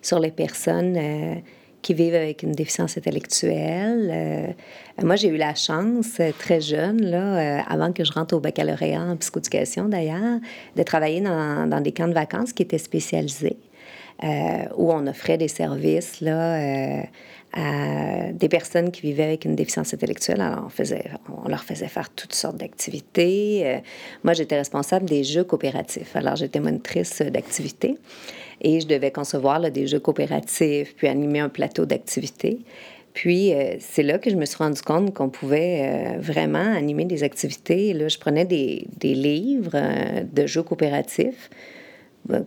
sur 0.00 0.18
les 0.18 0.30
personnes 0.30 0.98
qui 1.82 1.94
vivent 1.94 2.14
avec 2.14 2.42
une 2.42 2.52
déficience 2.52 2.96
intellectuelle. 2.96 4.10
Euh, 4.12 5.04
moi, 5.04 5.16
j'ai 5.16 5.28
eu 5.28 5.36
la 5.36 5.54
chance, 5.54 6.18
euh, 6.20 6.32
très 6.36 6.60
jeune, 6.60 7.02
là, 7.02 7.58
euh, 7.58 7.62
avant 7.68 7.92
que 7.92 8.04
je 8.04 8.12
rentre 8.12 8.34
au 8.34 8.40
baccalauréat 8.40 9.02
en 9.02 9.16
psychoéducation 9.16 9.88
d'ailleurs, 9.88 10.40
de 10.76 10.82
travailler 10.82 11.20
dans, 11.20 11.68
dans, 11.68 11.80
des 11.80 11.92
camps 11.92 12.08
de 12.08 12.14
vacances 12.14 12.52
qui 12.52 12.62
étaient 12.62 12.78
spécialisés, 12.78 13.58
où 14.76 14.92
on 14.92 15.06
offrait 15.06 15.38
des 15.38 15.46
services 15.46 16.20
là, 16.20 17.04
à 17.52 18.32
des 18.32 18.48
personnes 18.48 18.90
qui 18.90 19.02
vivaient 19.02 19.22
avec 19.22 19.44
une 19.44 19.54
déficience 19.54 19.94
intellectuelle. 19.94 20.40
Alors, 20.40 20.64
on, 20.66 20.68
faisait, 20.68 21.04
on 21.44 21.48
leur 21.48 21.62
faisait 21.62 21.86
faire 21.86 22.10
toutes 22.10 22.34
sortes 22.34 22.56
d'activités. 22.56 23.80
moi, 24.24 24.34
j'étais 24.34 24.56
responsable 24.56 25.06
des 25.06 25.22
jeux 25.22 25.44
coopératifs. 25.44 26.16
Alors, 26.16 26.34
j'étais 26.34 26.58
monitrice 26.58 27.22
d'activités 27.22 27.96
et 28.60 28.80
je 28.80 28.86
devais 28.86 29.10
concevoir 29.10 29.60
des 29.70 29.86
jeux 29.86 30.00
coopératifs, 30.00 30.94
puis 30.96 31.08
animer 31.08 31.40
un 31.40 31.48
plateau 31.48 31.86
d'activités. 31.86 32.60
Puis, 33.14 33.52
euh, 33.52 33.74
c'est 33.80 34.02
là 34.02 34.18
que 34.18 34.30
je 34.30 34.36
me 34.36 34.44
suis 34.44 34.58
rendu 34.58 34.80
compte 34.80 35.12
qu'on 35.12 35.28
pouvait 35.28 35.82
euh, 35.82 36.20
vraiment 36.20 36.74
animer 36.76 37.04
des 37.04 37.24
activités. 37.24 37.92
Là, 37.92 38.08
je 38.08 38.18
prenais 38.18 38.44
des, 38.44 38.86
des 38.98 39.14
livres 39.14 39.72
euh, 39.74 40.22
de 40.32 40.46
jeux 40.46 40.62
coopératifs 40.62 41.50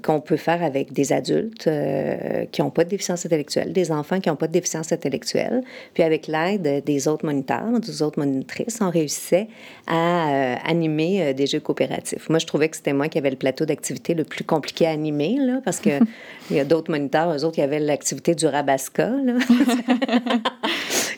qu'on 0.03 0.21
peut 0.21 0.37
faire 0.37 0.63
avec 0.63 0.93
des 0.93 1.11
adultes 1.11 1.65
euh, 1.67 2.45
qui 2.51 2.61
n'ont 2.61 2.69
pas 2.69 2.83
de 2.83 2.89
déficience 2.89 3.25
intellectuelle, 3.25 3.73
des 3.73 3.91
enfants 3.91 4.19
qui 4.19 4.29
n'ont 4.29 4.35
pas 4.35 4.47
de 4.47 4.51
déficience 4.51 4.91
intellectuelle. 4.91 5.63
Puis 5.93 6.03
avec 6.03 6.27
l'aide 6.27 6.83
des 6.85 7.07
autres 7.07 7.25
moniteurs, 7.25 7.79
des 7.79 8.01
autres 8.01 8.19
monitrices, 8.19 8.79
on 8.81 8.89
réussissait 8.89 9.47
à 9.87 10.29
euh, 10.29 10.55
animer 10.65 11.21
euh, 11.21 11.33
des 11.33 11.47
jeux 11.47 11.59
coopératifs. 11.59 12.29
Moi, 12.29 12.39
je 12.39 12.45
trouvais 12.45 12.69
que 12.69 12.77
c'était 12.77 12.93
moi 12.93 13.07
qui 13.07 13.17
avais 13.17 13.31
le 13.31 13.37
plateau 13.37 13.65
d'activité 13.65 14.13
le 14.13 14.23
plus 14.23 14.43
compliqué 14.43 14.85
à 14.85 14.91
animer, 14.91 15.37
là, 15.39 15.61
parce 15.65 15.79
qu'il 15.79 15.99
y 16.51 16.59
a 16.59 16.65
d'autres 16.65 16.91
moniteurs, 16.91 17.33
eux 17.33 17.43
autres, 17.43 17.55
qui 17.55 17.61
avaient 17.61 17.79
l'activité 17.79 18.35
du 18.35 18.45
rabasca. 18.45 19.09
Là. 19.09 19.33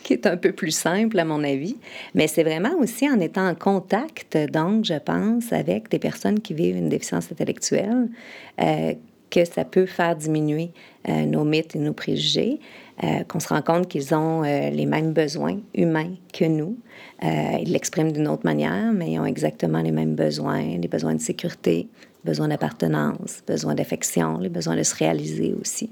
qui 0.03 0.13
est 0.13 0.27
un 0.27 0.37
peu 0.37 0.51
plus 0.51 0.71
simple, 0.71 1.17
à 1.17 1.25
mon 1.25 1.43
avis. 1.43 1.77
Mais 2.13 2.27
c'est 2.27 2.43
vraiment 2.43 2.73
aussi 2.79 3.09
en 3.09 3.19
étant 3.19 3.47
en 3.47 3.55
contact, 3.55 4.37
donc, 4.51 4.85
je 4.85 4.99
pense, 4.99 5.51
avec 5.51 5.89
des 5.89 5.99
personnes 5.99 6.41
qui 6.41 6.53
vivent 6.53 6.77
une 6.77 6.89
déficience 6.89 7.31
intellectuelle, 7.31 8.09
que 8.57 9.45
ça 9.45 9.65
peut 9.65 9.87
faire 9.87 10.15
diminuer 10.15 10.71
euh, 11.09 11.25
nos 11.25 11.43
mythes 11.43 11.75
et 11.75 11.79
nos 11.79 11.93
préjugés, 11.93 12.59
euh, 13.03 13.23
qu'on 13.23 13.39
se 13.39 13.47
rend 13.47 13.63
compte 13.63 13.87
qu'ils 13.87 14.13
ont 14.13 14.43
les 14.43 14.85
mêmes 14.85 15.11
besoins 15.11 15.57
humains 15.73 16.11
que 16.31 16.45
nous. 16.45 16.77
ils 17.21 17.71
l'expriment 17.71 18.11
d'une 18.11 18.27
autre 18.27 18.45
manière, 18.45 18.93
mais 18.93 19.13
ils 19.13 19.19
ont 19.19 19.25
exactement 19.25 19.81
les 19.81 19.91
mêmes 19.91 20.15
besoins, 20.15 20.77
les 20.77 20.87
besoins 20.87 21.15
de 21.15 21.21
sécurité, 21.21 21.87
besoins 22.23 22.47
d'appartenance, 22.47 23.41
besoins 23.47 23.75
d'affection, 23.75 24.37
les 24.37 24.49
besoins 24.49 24.75
de 24.75 24.83
se 24.83 24.95
réaliser 24.95 25.55
aussi. 25.59 25.89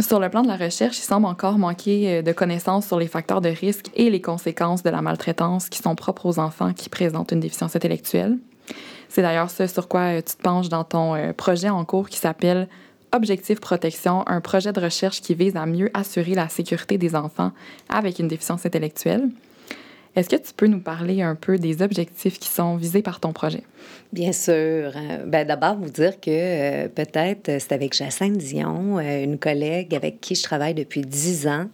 Sur 0.00 0.18
le 0.18 0.28
plan 0.28 0.42
de 0.42 0.48
la 0.48 0.56
recherche, 0.56 0.98
il 0.98 1.02
semble 1.02 1.26
encore 1.26 1.56
manquer 1.56 2.18
euh, 2.18 2.22
de 2.22 2.32
connaissances 2.32 2.86
sur 2.86 2.98
les 2.98 3.06
facteurs 3.06 3.40
de 3.40 3.48
risque 3.48 3.90
et 3.94 4.10
les 4.10 4.20
conséquences 4.20 4.82
de 4.82 4.90
la 4.90 5.02
maltraitance 5.02 5.68
qui 5.68 5.78
sont 5.78 5.94
propres 5.94 6.26
aux 6.26 6.38
enfants 6.40 6.72
qui 6.72 6.88
présentent 6.88 7.30
une 7.30 7.38
déficience 7.38 7.76
intellectuelle. 7.76 8.36
C'est 9.08 9.22
d'ailleurs 9.22 9.50
ce 9.50 9.66
sur 9.66 9.88
quoi 9.88 10.00
euh, 10.00 10.22
tu 10.22 10.36
te 10.36 10.42
penches 10.42 10.68
dans 10.68 10.84
ton 10.84 11.14
euh, 11.14 11.32
projet 11.32 11.68
en 11.68 11.84
cours 11.84 12.08
qui 12.08 12.18
s'appelle 12.18 12.68
Objectif 13.12 13.60
Protection, 13.60 14.26
un 14.26 14.40
projet 14.40 14.72
de 14.72 14.80
recherche 14.80 15.20
qui 15.20 15.34
vise 15.34 15.56
à 15.56 15.66
mieux 15.66 15.90
assurer 15.94 16.34
la 16.34 16.48
sécurité 16.48 16.98
des 16.98 17.14
enfants 17.14 17.52
avec 17.88 18.18
une 18.18 18.28
déficience 18.28 18.66
intellectuelle. 18.66 19.28
Est-ce 20.16 20.28
que 20.28 20.36
tu 20.36 20.52
peux 20.56 20.68
nous 20.68 20.80
parler 20.80 21.22
un 21.22 21.34
peu 21.34 21.58
des 21.58 21.82
objectifs 21.82 22.38
qui 22.38 22.48
sont 22.48 22.76
visés 22.76 23.02
par 23.02 23.18
ton 23.18 23.32
projet? 23.32 23.64
Bien 24.12 24.30
sûr. 24.30 24.92
Ben, 25.26 25.44
D'abord, 25.44 25.76
vous 25.76 25.90
dire 25.90 26.20
que 26.20 26.30
euh, 26.30 26.88
peut-être 26.88 27.48
euh, 27.48 27.58
c'est 27.58 27.72
avec 27.72 27.94
Jacinthe 27.94 28.36
Dion, 28.36 28.98
euh, 28.98 29.24
une 29.24 29.38
collègue 29.38 29.92
avec 29.92 30.20
qui 30.20 30.36
je 30.36 30.44
travaille 30.44 30.74
depuis 30.74 31.00
dix 31.00 31.48
ans, 31.48 31.66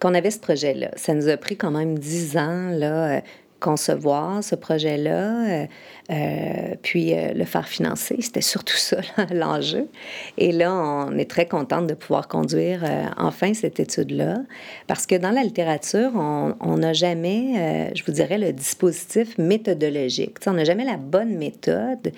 qu'on 0.00 0.14
avait 0.14 0.30
ce 0.30 0.38
projet-là. 0.38 0.92
Ça 0.96 1.12
nous 1.12 1.28
a 1.28 1.36
pris 1.36 1.58
quand 1.58 1.70
même 1.70 1.98
dix 1.98 2.38
ans 2.38 2.70
là, 2.70 3.20
concevoir 3.64 4.44
ce 4.44 4.54
projet-là, 4.54 5.48
euh, 5.48 5.66
euh, 6.10 6.74
puis 6.82 7.14
euh, 7.14 7.32
le 7.32 7.46
faire 7.46 7.66
financer. 7.66 8.16
C'était 8.20 8.42
surtout 8.42 8.76
ça 8.76 8.98
l'enjeu. 9.32 9.88
Et 10.36 10.52
là, 10.52 10.70
on 10.74 11.16
est 11.16 11.30
très 11.30 11.46
contente 11.46 11.86
de 11.86 11.94
pouvoir 11.94 12.28
conduire 12.28 12.84
enfin 13.16 13.54
cette 13.54 13.80
étude-là, 13.80 14.42
parce 14.86 15.06
que 15.06 15.14
dans 15.14 15.30
la 15.30 15.42
littérature, 15.42 16.10
on 16.14 16.76
n'a 16.76 16.92
jamais, 16.92 17.90
je 17.94 18.04
vous 18.04 18.12
dirais, 18.12 18.36
le 18.36 18.52
dispositif 18.52 19.38
méthodologique. 19.38 20.36
on 20.46 20.52
n'a 20.52 20.64
jamais 20.64 20.84
la 20.84 20.98
bonne 20.98 21.36
méthode 21.38 22.12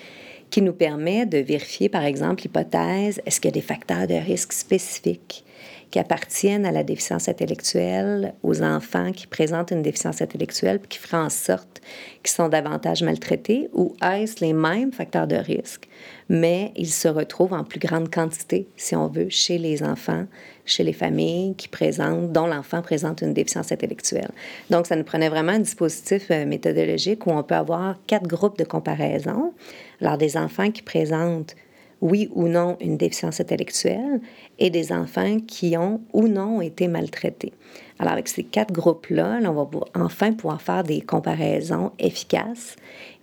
qui 0.49 0.61
nous 0.61 0.73
permet 0.73 1.25
de 1.25 1.37
vérifier, 1.37 1.87
par 1.87 2.03
exemple, 2.03 2.43
l'hypothèse, 2.43 3.21
est-ce 3.25 3.39
qu'il 3.39 3.49
y 3.49 3.53
a 3.53 3.59
des 3.59 3.61
facteurs 3.61 4.07
de 4.07 4.15
risque 4.15 4.51
spécifiques? 4.51 5.45
Qui 5.91 5.99
appartiennent 5.99 6.65
à 6.65 6.71
la 6.71 6.83
déficience 6.83 7.29
intellectuelle, 7.29 8.33
aux 8.43 8.61
enfants 8.61 9.11
qui 9.11 9.27
présentent 9.27 9.71
une 9.71 9.81
déficience 9.81 10.21
intellectuelle, 10.21 10.79
qui 10.87 10.97
feraient 10.97 11.17
en 11.17 11.29
sorte 11.29 11.81
qu'ils 12.23 12.33
sont 12.33 12.49
davantage 12.49 13.03
maltraités, 13.03 13.69
ou 13.73 13.95
est-ce 14.03 14.43
les 14.43 14.53
mêmes 14.53 14.91
facteurs 14.91 15.27
de 15.27 15.35
risque, 15.35 15.87
mais 16.29 16.71
ils 16.75 16.91
se 16.91 17.07
retrouvent 17.07 17.53
en 17.53 17.63
plus 17.63 17.79
grande 17.79 18.09
quantité, 18.13 18.67
si 18.75 18.95
on 18.95 19.07
veut, 19.07 19.29
chez 19.29 19.57
les 19.57 19.81
enfants, 19.83 20.25
chez 20.65 20.83
les 20.83 20.93
familles 20.93 21.55
qui 21.55 21.69
présentent, 21.69 22.31
dont 22.33 22.47
l'enfant 22.47 22.81
présente 22.81 23.21
une 23.21 23.33
déficience 23.33 23.71
intellectuelle. 23.71 24.31
Donc, 24.69 24.87
ça 24.87 24.95
nous 24.95 25.05
prenait 25.05 25.29
vraiment 25.29 25.53
un 25.53 25.59
dispositif 25.59 26.29
euh, 26.31 26.45
méthodologique 26.45 27.25
où 27.25 27.31
on 27.31 27.43
peut 27.43 27.55
avoir 27.55 27.95
quatre 28.07 28.27
groupes 28.27 28.57
de 28.57 28.65
comparaison. 28.65 29.53
Alors, 30.01 30.17
des 30.17 30.35
enfants 30.35 30.69
qui 30.71 30.81
présentent 30.81 31.55
oui 32.01 32.29
ou 32.33 32.47
non 32.47 32.77
une 32.81 32.97
déficience 32.97 33.39
intellectuelle 33.39 34.21
et 34.59 34.69
des 34.69 34.91
enfants 34.91 35.39
qui 35.39 35.77
ont 35.77 36.01
ou 36.13 36.27
non 36.27 36.61
été 36.61 36.87
maltraités. 36.87 37.53
Alors 37.99 38.13
avec 38.13 38.27
ces 38.27 38.43
quatre 38.43 38.71
groupes-là, 38.71 39.39
on 39.43 39.53
va 39.53 39.67
enfin 39.95 40.33
pouvoir 40.33 40.61
faire 40.61 40.83
des 40.83 41.01
comparaisons 41.01 41.91
efficaces, 41.99 42.75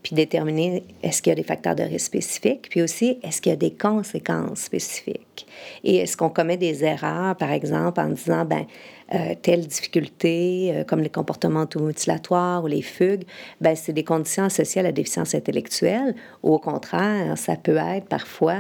puis 0.05 0.15
déterminer 0.15 0.85
est-ce 1.03 1.23
qu'il 1.23 1.31
y 1.31 1.33
a 1.33 1.37
des 1.37 1.43
facteurs 1.43 1.75
de 1.75 1.83
risque 1.83 2.07
spécifiques, 2.07 2.69
puis 2.69 2.83
aussi 2.83 3.19
est-ce 3.23 3.41
qu'il 3.41 3.51
y 3.51 3.55
a 3.55 3.57
des 3.57 3.73
conséquences 3.73 4.61
spécifiques. 4.61 5.47
Et 5.83 5.97
est-ce 5.97 6.17
qu'on 6.17 6.29
commet 6.29 6.59
des 6.59 6.85
erreurs, 6.85 7.35
par 7.37 7.51
exemple, 7.51 7.99
en 8.01 8.11
disant, 8.11 8.45
ben 8.45 8.67
euh, 9.15 9.35
telle 9.41 9.67
difficulté, 9.67 10.73
euh, 10.75 10.85
comme 10.85 11.01
les 11.01 11.09
comportements 11.09 11.63
automutilatoires 11.63 12.63
ou 12.65 12.67
les 12.67 12.83
fugues, 12.83 13.25
ben, 13.63 13.75
c'est 13.75 13.95
des 13.95 14.05
conditions 14.05 14.45
associées 14.45 14.81
à 14.81 14.85
la 14.85 14.93
déficience 14.93 15.35
intellectuelle. 15.35 16.15
Ou 16.43 16.53
au 16.53 16.59
contraire, 16.59 17.39
ça 17.39 17.57
peut 17.57 17.77
être 17.77 18.07
parfois, 18.07 18.57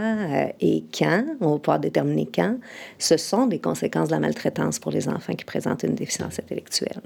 et 0.61 0.85
quand, 0.97 1.25
on 1.41 1.53
va 1.53 1.59
pouvoir 1.59 1.79
déterminer 1.79 2.27
quand, 2.35 2.57
ce 2.99 3.19
sont 3.19 3.47
des 3.47 3.59
conséquences 3.59 4.09
de 4.09 4.15
la 4.15 4.21
maltraitance 4.21 4.79
pour 4.79 4.93
les 4.93 5.09
enfants 5.09 5.35
qui 5.35 5.45
présentent 5.45 5.83
une 5.83 5.95
déficience 5.95 6.39
intellectuelle. 6.39 7.03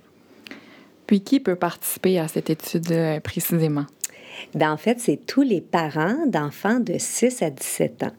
Puis 1.07 1.23
qui 1.23 1.41
peut 1.41 1.57
participer 1.57 2.21
à 2.21 2.29
cette 2.29 2.51
étude 2.51 3.21
précisément? 3.23 3.87
Ben, 4.55 4.73
en 4.73 4.77
fait, 4.77 5.01
c'est 5.01 5.19
tous 5.27 5.43
les 5.43 5.61
parents 5.61 6.27
d'enfants 6.27 6.81
de 6.81 6.95
6 6.99 7.43
à 7.43 7.51
17 7.51 8.03
ans. 8.05 8.13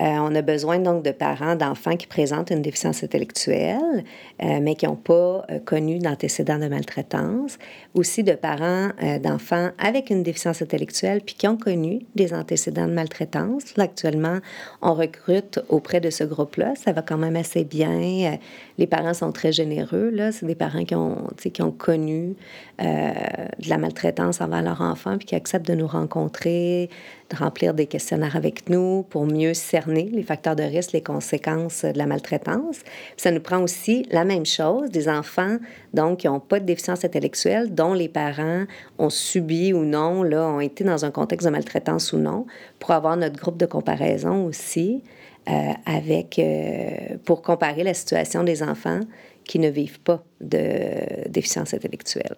Euh, 0.00 0.04
on 0.04 0.34
a 0.34 0.42
besoin 0.42 0.78
donc 0.78 1.02
de 1.02 1.10
parents 1.10 1.56
d'enfants 1.56 1.96
qui 1.96 2.06
présentent 2.06 2.50
une 2.50 2.60
déficience 2.60 3.02
intellectuelle, 3.02 4.04
euh, 4.42 4.58
mais 4.60 4.74
qui 4.74 4.86
n'ont 4.86 4.94
pas 4.94 5.46
euh, 5.50 5.58
connu 5.58 5.98
d'antécédents 5.98 6.58
de 6.58 6.68
maltraitance. 6.68 7.58
Aussi 7.94 8.22
de 8.22 8.32
parents 8.32 8.90
d'enfants 9.22 9.70
avec 9.78 10.10
une 10.10 10.22
déficience 10.22 10.60
intellectuelle, 10.60 11.22
puis 11.24 11.34
qui 11.34 11.48
ont 11.48 11.56
connu 11.56 12.00
des 12.14 12.34
antécédents 12.34 12.86
de 12.86 12.92
maltraitance. 12.92 13.62
actuellement, 13.78 14.38
on 14.82 14.92
recrute 14.92 15.60
auprès 15.68 16.00
de 16.00 16.10
ce 16.10 16.24
groupe-là. 16.24 16.74
Ça 16.76 16.92
va 16.92 17.00
quand 17.00 17.16
même 17.16 17.36
assez 17.36 17.64
bien. 17.64 18.38
Les 18.78 18.86
parents 18.86 19.14
sont 19.14 19.32
très 19.32 19.52
généreux. 19.52 20.10
Là. 20.10 20.32
C'est 20.32 20.46
des 20.46 20.54
parents 20.54 20.84
qui 20.84 20.94
ont, 20.94 21.28
qui 21.36 21.62
ont 21.62 21.70
connu 21.70 22.34
de 22.78 23.68
la 23.68 23.78
maltraitance 23.78 24.40
envers 24.40 24.62
leur 24.62 24.80
enfant, 24.82 25.16
puis 25.16 25.26
qui 25.26 25.34
acceptent 25.34 25.66
de 25.66 25.74
nous 25.74 25.86
rencontrer, 25.86 26.90
de 27.30 27.36
remplir 27.36 27.74
des 27.74 27.86
questionnaires 27.86 28.36
avec 28.36 28.68
nous 28.68 29.04
pour 29.08 29.26
mieux 29.26 29.54
cerner 29.54 30.10
les 30.12 30.22
facteurs 30.22 30.56
de 30.56 30.62
risque, 30.62 30.92
les 30.92 31.02
conséquences 31.02 31.84
de 31.84 31.96
la 31.96 32.06
maltraitance. 32.06 32.80
ça 33.16 33.30
nous 33.30 33.40
prend 33.40 33.60
aussi 33.62 34.06
la 34.10 34.24
même 34.24 34.46
chose, 34.46 34.90
des 34.90 35.08
enfants 35.08 35.56
donc 35.94 36.18
qui 36.18 36.26
n'ont 36.26 36.40
pas 36.40 36.60
de 36.60 36.66
déficience 36.66 37.04
intellectuelle, 37.04 37.74
dont 37.74 37.94
les 37.94 38.08
parents 38.08 38.64
ont 38.98 39.10
subi 39.10 39.72
ou 39.72 39.84
non, 39.84 40.22
là, 40.22 40.46
ont 40.46 40.60
été 40.60 40.84
dans 40.84 41.04
un 41.04 41.10
contexte 41.10 41.46
de 41.46 41.52
maltraitance 41.52 42.12
ou 42.12 42.18
non, 42.18 42.46
pour 42.78 42.90
avoir 42.92 43.16
notre 43.16 43.40
groupe 43.40 43.56
de 43.56 43.66
comparaison 43.66 44.44
aussi. 44.44 45.02
Euh, 45.48 45.72
avec, 45.84 46.40
euh, 46.40 47.18
pour 47.24 47.40
comparer 47.40 47.84
la 47.84 47.94
situation 47.94 48.42
des 48.42 48.64
enfants 48.64 48.98
qui 49.44 49.60
ne 49.60 49.68
vivent 49.68 50.00
pas 50.00 50.24
de 50.40 51.28
déficience 51.28 51.72
intellectuelle. 51.72 52.34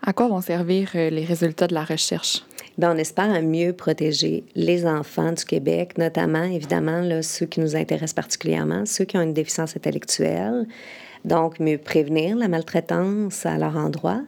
À 0.00 0.14
quoi 0.14 0.28
vont 0.28 0.40
servir 0.40 0.92
euh, 0.94 1.10
les 1.10 1.26
résultats 1.26 1.66
de 1.66 1.74
la 1.74 1.84
recherche? 1.84 2.42
Bien, 2.78 2.94
on 2.94 2.96
espère 2.96 3.42
mieux 3.42 3.74
protéger 3.74 4.44
les 4.54 4.86
enfants 4.86 5.32
du 5.32 5.44
Québec, 5.44 5.98
notamment, 5.98 6.44
évidemment, 6.44 7.02
là, 7.02 7.22
ceux 7.22 7.44
qui 7.44 7.60
nous 7.60 7.76
intéressent 7.76 8.14
particulièrement, 8.14 8.86
ceux 8.86 9.04
qui 9.04 9.18
ont 9.18 9.22
une 9.22 9.34
déficience 9.34 9.76
intellectuelle. 9.76 10.66
Donc, 11.26 11.60
mieux 11.60 11.76
prévenir 11.76 12.34
la 12.36 12.48
maltraitance 12.48 13.44
à 13.44 13.58
leur 13.58 13.76
endroit, 13.76 14.22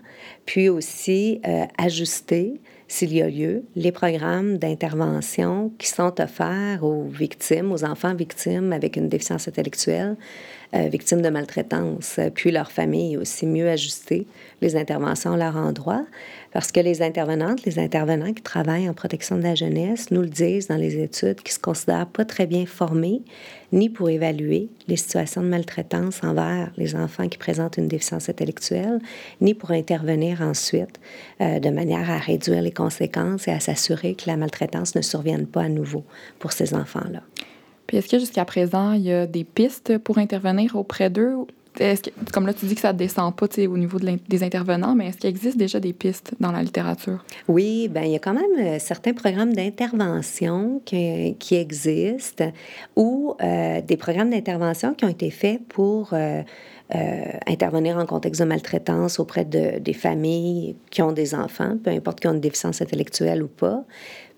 puis 0.44 0.68
aussi 0.68 1.40
euh, 1.46 1.64
ajuster, 1.78 2.60
s'il 2.90 3.12
y 3.12 3.20
a 3.20 3.28
lieu, 3.28 3.64
les 3.76 3.92
programmes 3.92 4.56
d'intervention 4.56 5.70
qui 5.78 5.88
sont 5.88 6.20
offerts 6.20 6.82
aux 6.82 7.04
victimes, 7.04 7.70
aux 7.70 7.84
enfants 7.84 8.14
victimes 8.14 8.72
avec 8.72 8.96
une 8.96 9.10
déficience 9.10 9.46
intellectuelle, 9.46 10.16
euh, 10.74 10.88
victimes 10.88 11.20
de 11.20 11.28
maltraitance, 11.28 12.18
puis 12.34 12.50
leur 12.50 12.72
famille 12.72 13.18
aussi 13.18 13.46
mieux 13.46 13.68
ajuster 13.68 14.26
les 14.62 14.74
interventions 14.74 15.34
à 15.34 15.36
leur 15.36 15.56
endroit. 15.56 16.04
Parce 16.58 16.72
que 16.72 16.80
les 16.80 17.02
intervenantes, 17.02 17.64
les 17.66 17.78
intervenants 17.78 18.32
qui 18.32 18.42
travaillent 18.42 18.88
en 18.88 18.92
protection 18.92 19.36
de 19.36 19.44
la 19.44 19.54
jeunesse 19.54 20.10
nous 20.10 20.22
le 20.22 20.28
disent 20.28 20.66
dans 20.66 20.76
les 20.76 21.00
études, 21.00 21.40
qui 21.40 21.52
se 21.52 21.60
considèrent 21.60 22.08
pas 22.08 22.24
très 22.24 22.48
bien 22.48 22.66
formés, 22.66 23.22
ni 23.70 23.88
pour 23.88 24.10
évaluer 24.10 24.68
les 24.88 24.96
situations 24.96 25.40
de 25.40 25.46
maltraitance 25.46 26.24
envers 26.24 26.72
les 26.76 26.96
enfants 26.96 27.28
qui 27.28 27.38
présentent 27.38 27.76
une 27.76 27.86
déficience 27.86 28.28
intellectuelle, 28.28 28.98
ni 29.40 29.54
pour 29.54 29.70
intervenir 29.70 30.42
ensuite 30.42 30.98
euh, 31.40 31.60
de 31.60 31.70
manière 31.70 32.10
à 32.10 32.18
réduire 32.18 32.60
les 32.60 32.72
conséquences 32.72 33.46
et 33.46 33.52
à 33.52 33.60
s'assurer 33.60 34.16
que 34.16 34.24
la 34.26 34.36
maltraitance 34.36 34.96
ne 34.96 35.00
survienne 35.00 35.46
pas 35.46 35.62
à 35.62 35.68
nouveau 35.68 36.02
pour 36.40 36.50
ces 36.50 36.74
enfants-là. 36.74 37.22
Puis 37.86 37.98
est-ce 37.98 38.08
que 38.08 38.18
jusqu'à 38.18 38.44
présent, 38.44 38.94
il 38.94 39.02
y 39.02 39.12
a 39.12 39.26
des 39.26 39.44
pistes 39.44 39.96
pour 39.98 40.18
intervenir 40.18 40.74
auprès 40.74 41.08
d'eux 41.08 41.36
comme 42.32 42.46
là, 42.46 42.54
tu 42.54 42.66
dis 42.66 42.74
que 42.74 42.80
ça 42.80 42.92
ne 42.92 42.98
descend 42.98 43.34
pas 43.34 43.46
au 43.56 43.78
niveau 43.78 43.98
des 43.98 44.42
intervenants, 44.42 44.94
mais 44.94 45.08
est-ce 45.08 45.18
qu'il 45.18 45.30
existe 45.30 45.56
déjà 45.56 45.80
des 45.80 45.92
pistes 45.92 46.34
dans 46.40 46.52
la 46.52 46.62
littérature? 46.62 47.24
Oui, 47.46 47.88
ben 47.88 48.02
il 48.04 48.12
y 48.12 48.16
a 48.16 48.18
quand 48.18 48.34
même 48.34 48.58
euh, 48.58 48.78
certains 48.78 49.12
programmes 49.12 49.54
d'intervention 49.54 50.82
qui, 50.84 51.36
qui, 51.38 51.56
existent 51.56 52.52
ou 52.96 53.34
euh, 53.42 53.80
des 53.80 53.96
programmes 53.96 54.30
d'intervention 54.30 54.94
qui 54.94 55.04
ont 55.04 55.08
été 55.08 55.30
faits 55.30 55.60
pour 55.68 56.12
euh, 56.12 56.42
intervenir 57.46 57.96
en 57.98 58.06
contexte 58.06 58.40
de 58.40 58.46
maltraitance 58.46 59.20
auprès 59.20 59.44
de, 59.44 59.78
des 59.78 59.92
familles 59.92 60.76
qui 60.90 61.02
ont 61.02 61.12
des 61.12 61.34
enfants, 61.34 61.76
peu 61.82 61.90
importe 61.90 62.20
qu'ils 62.20 62.30
ont 62.30 62.34
une 62.34 62.40
déficience 62.40 62.80
intellectuelle 62.80 63.42
ou 63.42 63.48
pas, 63.48 63.84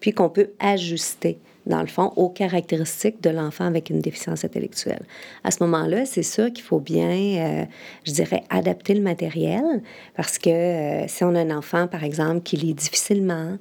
puis 0.00 0.12
qu'on 0.12 0.30
peut 0.30 0.50
ajuster 0.58 1.38
dans 1.70 1.80
le 1.80 1.86
fond, 1.86 2.12
aux 2.16 2.28
caractéristiques 2.28 3.22
de 3.22 3.30
l'enfant 3.30 3.64
avec 3.64 3.88
une 3.88 4.00
déficience 4.00 4.44
intellectuelle. 4.44 5.02
À 5.44 5.50
ce 5.50 5.62
moment-là, 5.64 6.04
c'est 6.04 6.22
sûr 6.22 6.52
qu'il 6.52 6.64
faut 6.64 6.80
bien, 6.80 7.10
euh, 7.10 7.64
je 8.04 8.12
dirais, 8.12 8.42
adapter 8.50 8.92
le 8.94 9.00
matériel 9.00 9.82
parce 10.14 10.38
que 10.38 10.50
euh, 10.50 11.08
si 11.08 11.24
on 11.24 11.34
a 11.34 11.40
un 11.40 11.56
enfant, 11.56 11.86
par 11.86 12.04
exemple, 12.04 12.42
qui 12.42 12.56
lit 12.56 12.74
difficilement, 12.74 13.56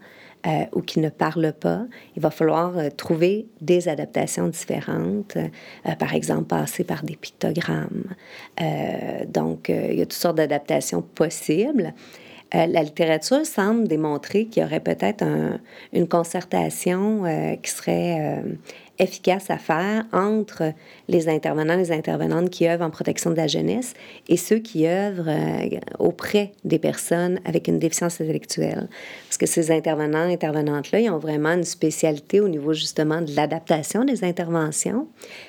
euh, 0.48 0.64
ou 0.74 0.82
qui 0.82 1.02
ne 1.02 1.10
parle 1.10 1.52
pas, 1.52 1.86
il 2.16 2.22
va 2.22 2.32
falloir 2.32 2.72
trouver 2.96 3.48
des 3.60 3.90
adaptations 3.90 4.48
différentes, 4.48 5.38
par 6.00 6.14
exemple 6.14 6.46
passer 6.46 6.86
par 6.86 7.04
des 7.04 7.18
pictogrammes. 7.18 8.16
donc, 9.28 9.68
il 9.68 9.96
y 9.96 10.02
a 10.02 10.06
toutes 10.06 10.14
sortes 10.14 10.38
d'adaptations 10.38 11.02
possibles. 11.02 11.94
Euh, 12.56 12.66
la 12.66 12.82
littérature 12.82 13.46
semble 13.46 13.88
démontrer 13.88 14.46
qu'il 14.46 14.64
y 14.64 14.66
aurait 14.66 14.80
peut-être 14.80 15.24
une 15.94 16.08
concertation 16.08 17.26
euh, 17.26 17.56
qui 17.56 17.70
serait 17.70 18.18
euh, 18.20 18.54
efficace 19.00 19.50
à 19.50 19.58
faire 19.58 20.06
entre 20.12 20.74
les 21.08 21.30
intervenants, 21.30 21.76
les 21.76 21.92
intervenantes 21.92 22.50
qui 22.50 22.68
œuvrent 22.68 22.86
en 22.86 22.90
protection 22.90 23.32
de 23.32 23.38
la 23.38 23.48
jeunesse 23.48 23.94
et 24.28 24.38
ceux 24.38 24.60
qui 24.60 24.88
œuvrent 24.88 25.30
euh, 25.30 25.80
auprès 25.98 26.52
des 26.66 26.80
personnes 26.80 27.40
avec 27.46 27.68
une 27.68 27.80
déficience 27.80 28.20
intellectuelle. 28.22 28.90
Parce 29.28 29.38
que 29.38 29.46
ces 29.46 29.72
intervenants, 29.72 30.30
intervenantes-là, 30.30 31.00
ils 31.00 31.10
ont 31.10 31.18
vraiment 31.18 31.54
une 31.54 31.64
spécialité 31.64 32.42
au 32.42 32.50
niveau 32.50 32.74
justement 32.74 33.22
de 33.22 33.34
l'adaptation 33.36 34.04
des 34.04 34.24
interventions, 34.24 35.08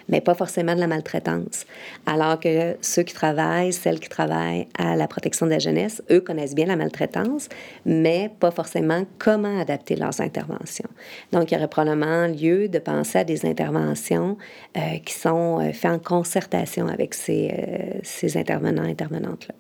mais 0.09 0.21
pas 0.21 0.35
forcément 0.35 0.75
de 0.75 0.81
la 0.81 0.87
maltraitance. 0.87 1.67
Alors 2.07 2.39
que 2.39 2.77
ceux 2.81 3.03
qui 3.03 3.15
travaillent, 3.15 3.73
celles 3.73 4.01
qui 4.01 4.09
travaillent 4.09 4.69
à 4.79 4.97
la 4.97 5.09
protection 5.09 5.47
de 5.47 5.51
la 5.51 5.59
jeunesse, 5.59 6.03
eux 6.11 6.21
connaissent 6.21 6.55
bien 6.55 6.67
la 6.67 6.77
maltraitance, 6.77 7.49
mais 7.85 8.31
pas 8.39 8.51
forcément 8.51 9.05
comment 9.19 9.61
adapter 9.61 9.97
leurs 9.97 10.21
interventions. 10.21 10.89
Donc, 11.33 11.51
il 11.51 11.55
y 11.55 11.57
aurait 11.57 11.69
probablement 11.69 12.27
lieu 12.27 12.69
de 12.69 12.79
penser 12.79 13.19
à 13.19 13.25
des 13.25 13.40
interventions 13.45 14.37
euh, 14.77 14.99
qui 15.05 15.15
sont 15.15 15.61
euh, 15.61 15.73
faites 15.73 15.93
en 15.93 15.99
concertation 15.99 16.89
avec 16.89 17.15
ces, 17.15 17.51
euh, 17.53 17.99
ces 18.03 18.37
intervenants, 18.37 18.83
intervenantes-là. 18.83 19.55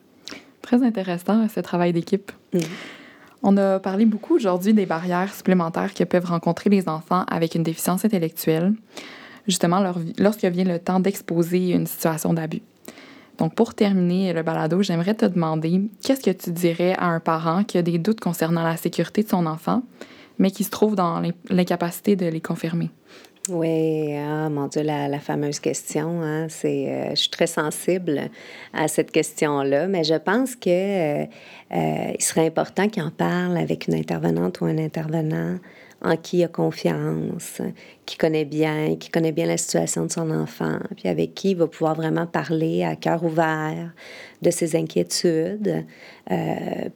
Très 0.62 0.82
intéressant, 0.82 1.48
ce 1.48 1.60
travail 1.60 1.92
d'équipe. 1.92 2.32
Mm. 2.52 2.58
On 3.42 3.56
a 3.56 3.78
parlé 3.78 4.04
beaucoup 4.04 4.34
aujourd'hui 4.34 4.74
des 4.74 4.86
barrières 4.86 5.32
supplémentaires 5.34 5.94
que 5.94 6.04
peuvent 6.04 6.26
rencontrer 6.26 6.68
les 6.68 6.88
enfants 6.88 7.24
avec 7.30 7.54
une 7.54 7.62
déficience 7.62 8.04
intellectuelle, 8.04 8.74
justement 9.48 9.82
lorsque 10.18 10.44
vient 10.44 10.64
le 10.64 10.78
temps 10.78 11.00
d'exposer 11.00 11.70
une 11.70 11.86
situation 11.86 12.34
d'abus. 12.34 12.62
Donc, 13.40 13.54
pour 13.54 13.72
terminer 13.72 14.34
le 14.34 14.42
balado, 14.42 14.82
j'aimerais 14.82 15.14
te 15.14 15.24
demander 15.24 15.80
qu'est-ce 16.02 16.20
que 16.22 16.30
tu 16.30 16.50
dirais 16.50 16.94
à 16.98 17.06
un 17.06 17.20
parent 17.20 17.64
qui 17.64 17.78
a 17.78 17.82
des 17.82 17.98
doutes 17.98 18.20
concernant 18.20 18.62
la 18.62 18.76
sécurité 18.76 19.22
de 19.22 19.30
son 19.30 19.46
enfant, 19.46 19.82
mais 20.38 20.50
qui 20.50 20.62
se 20.62 20.70
trouve 20.70 20.94
dans 20.94 21.22
l'incapacité 21.48 22.16
de 22.16 22.26
les 22.26 22.42
confirmer? 22.42 22.90
Oui, 23.52 24.14
ah, 24.16 24.48
mon 24.48 24.68
Dieu, 24.68 24.82
la, 24.82 25.18
fameuse 25.18 25.58
question, 25.58 26.22
hein, 26.22 26.46
c'est, 26.48 26.88
euh, 26.88 27.10
je 27.10 27.16
suis 27.16 27.30
très 27.30 27.48
sensible 27.48 28.30
à 28.72 28.86
cette 28.86 29.10
question-là, 29.10 29.88
mais 29.88 30.04
je 30.04 30.14
pense 30.14 30.54
que 30.54 30.70
euh, 30.70 31.26
euh, 31.72 32.12
il 32.16 32.22
serait 32.22 32.46
important 32.46 32.88
qu'il 32.88 33.02
en 33.02 33.10
parle 33.10 33.56
avec 33.56 33.88
une 33.88 33.94
intervenante 33.94 34.60
ou 34.60 34.66
un 34.66 34.78
intervenant 34.78 35.58
en 36.00 36.16
qui 36.16 36.38
il 36.38 36.44
a 36.44 36.48
confiance, 36.48 37.60
qui 38.10 38.16
connaît 38.16 38.44
bien, 38.44 38.96
qui 38.96 39.08
connaît 39.08 39.30
bien 39.30 39.46
la 39.46 39.56
situation 39.56 40.04
de 40.04 40.10
son 40.10 40.32
enfant, 40.32 40.80
puis 40.96 41.08
avec 41.08 41.32
qui 41.32 41.52
il 41.52 41.56
va 41.56 41.68
pouvoir 41.68 41.94
vraiment 41.94 42.26
parler 42.26 42.82
à 42.82 42.96
cœur 42.96 43.22
ouvert 43.22 43.92
de 44.42 44.50
ses 44.50 44.74
inquiétudes, 44.74 45.84
euh, 46.30 46.36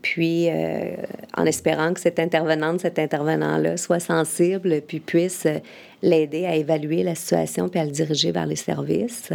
puis 0.01 0.49
euh, 0.49 0.95
en 1.37 1.45
espérant 1.45 1.93
que 1.93 2.01
cette 2.01 2.19
intervenante, 2.19 2.81
cet 2.81 2.99
intervenant-là 2.99 3.77
soit 3.77 4.01
sensible, 4.01 4.81
puis 4.81 5.01
puisse 5.01 5.47
l'aider 6.03 6.47
à 6.47 6.55
évaluer 6.55 7.03
la 7.03 7.15
situation 7.15 7.69
puis 7.69 7.81
à 7.81 7.85
le 7.85 7.91
diriger 7.91 8.31
vers 8.31 8.47
les 8.47 8.57
services, 8.57 9.31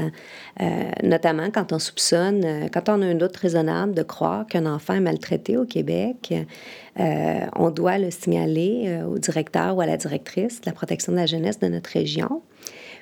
euh, 0.62 0.66
notamment 1.04 1.50
quand 1.52 1.72
on 1.72 1.80
soupçonne, 1.80 2.70
quand 2.72 2.90
on 2.90 3.02
a 3.02 3.06
un 3.06 3.16
doute 3.16 3.36
raisonnable 3.38 3.94
de 3.94 4.04
croire 4.04 4.46
qu'un 4.48 4.66
enfant 4.66 4.96
est 4.96 5.02
maltraité 5.02 5.58
au 5.58 5.66
Québec, 5.66 6.34
on 7.56 7.70
doit 7.72 7.98
le 7.98 8.12
signaler 8.12 9.00
au 9.08 9.18
directeur 9.18 9.78
ou 9.78 9.82
à 9.82 9.86
la 9.86 9.96
directrice 9.96 10.60
de 10.60 10.66
la 10.66 10.74
protection 10.74 11.14
de 11.14 11.18
la 11.18 11.26
jeunesse 11.26 11.60
notre 11.70 11.92
région. 11.92 12.42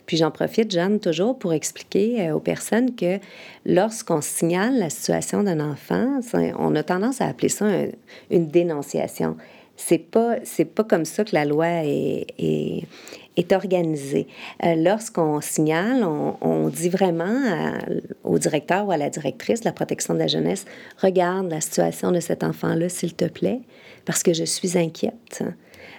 Puis 0.06 0.18
j'en 0.18 0.32
profite, 0.32 0.72
Jeanne, 0.72 1.00
toujours 1.00 1.38
pour 1.38 1.52
expliquer 1.52 2.32
aux 2.32 2.40
personnes 2.40 2.96
que 2.96 3.20
lorsqu'on 3.66 4.22
signale 4.22 4.78
la 4.80 4.90
situation 4.90 5.44
d'un 5.44 5.60
enfant, 5.60 6.22
on 6.58 6.76
a 6.76 6.84
tendance 6.84 7.20
à 7.20 7.26
appeler 7.26 7.50
ça 7.50 7.66
une 8.30 8.48
dénonciation 8.48 9.36
c'est 9.78 10.00
pas 10.00 10.38
pas 10.76 10.84
comme 10.84 11.06
ça 11.06 11.24
que 11.24 11.34
la 11.34 11.46
loi 11.46 11.68
est, 11.84 12.26
est, 13.38 13.54
organisée. 13.54 14.28
Euh, 14.64 14.76
lorsqu'on 14.76 15.40
signale, 15.42 16.04
on, 16.04 16.70
dit 16.70 16.90
vraiment 16.90 17.74
au 18.24 18.40
directeur 18.40 18.88
ou 18.88 18.92
à 18.92 18.98
la 18.98 19.10
directrice 19.10 19.62
de 19.62 19.66
la 19.66 19.72
protection 19.72 20.16
de 20.16 20.20
la 20.20 20.28
jeunesse 20.28 20.66
regarde 20.98 21.50
la 21.50 21.62
situation 21.62 22.12
de 22.12 22.20
cet 22.20 22.44
enfant-là, 22.44 22.90
s'il 22.90 23.14
te 23.14 23.26
plaît, 23.26 23.62
parce 24.06 24.24
que 24.24 24.34
je 24.34 24.44
suis 24.44 24.78
inquiète. 24.78 25.44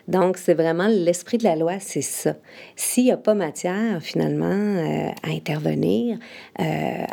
Donc, 0.08 0.38
c'est 0.38 0.54
vraiment 0.54 0.88
l'esprit 0.88 1.36
de 1.36 1.44
la 1.44 1.54
loi, 1.54 1.74
c'est 1.80 2.00
ça. 2.00 2.34
S'il 2.76 3.04
n'y 3.04 3.12
a 3.12 3.18
pas 3.18 3.34
matière, 3.34 4.02
finalement, 4.02 4.46
euh, 4.46 5.10
à 5.22 5.28
intervenir, 5.28 6.18
euh, 6.58 6.64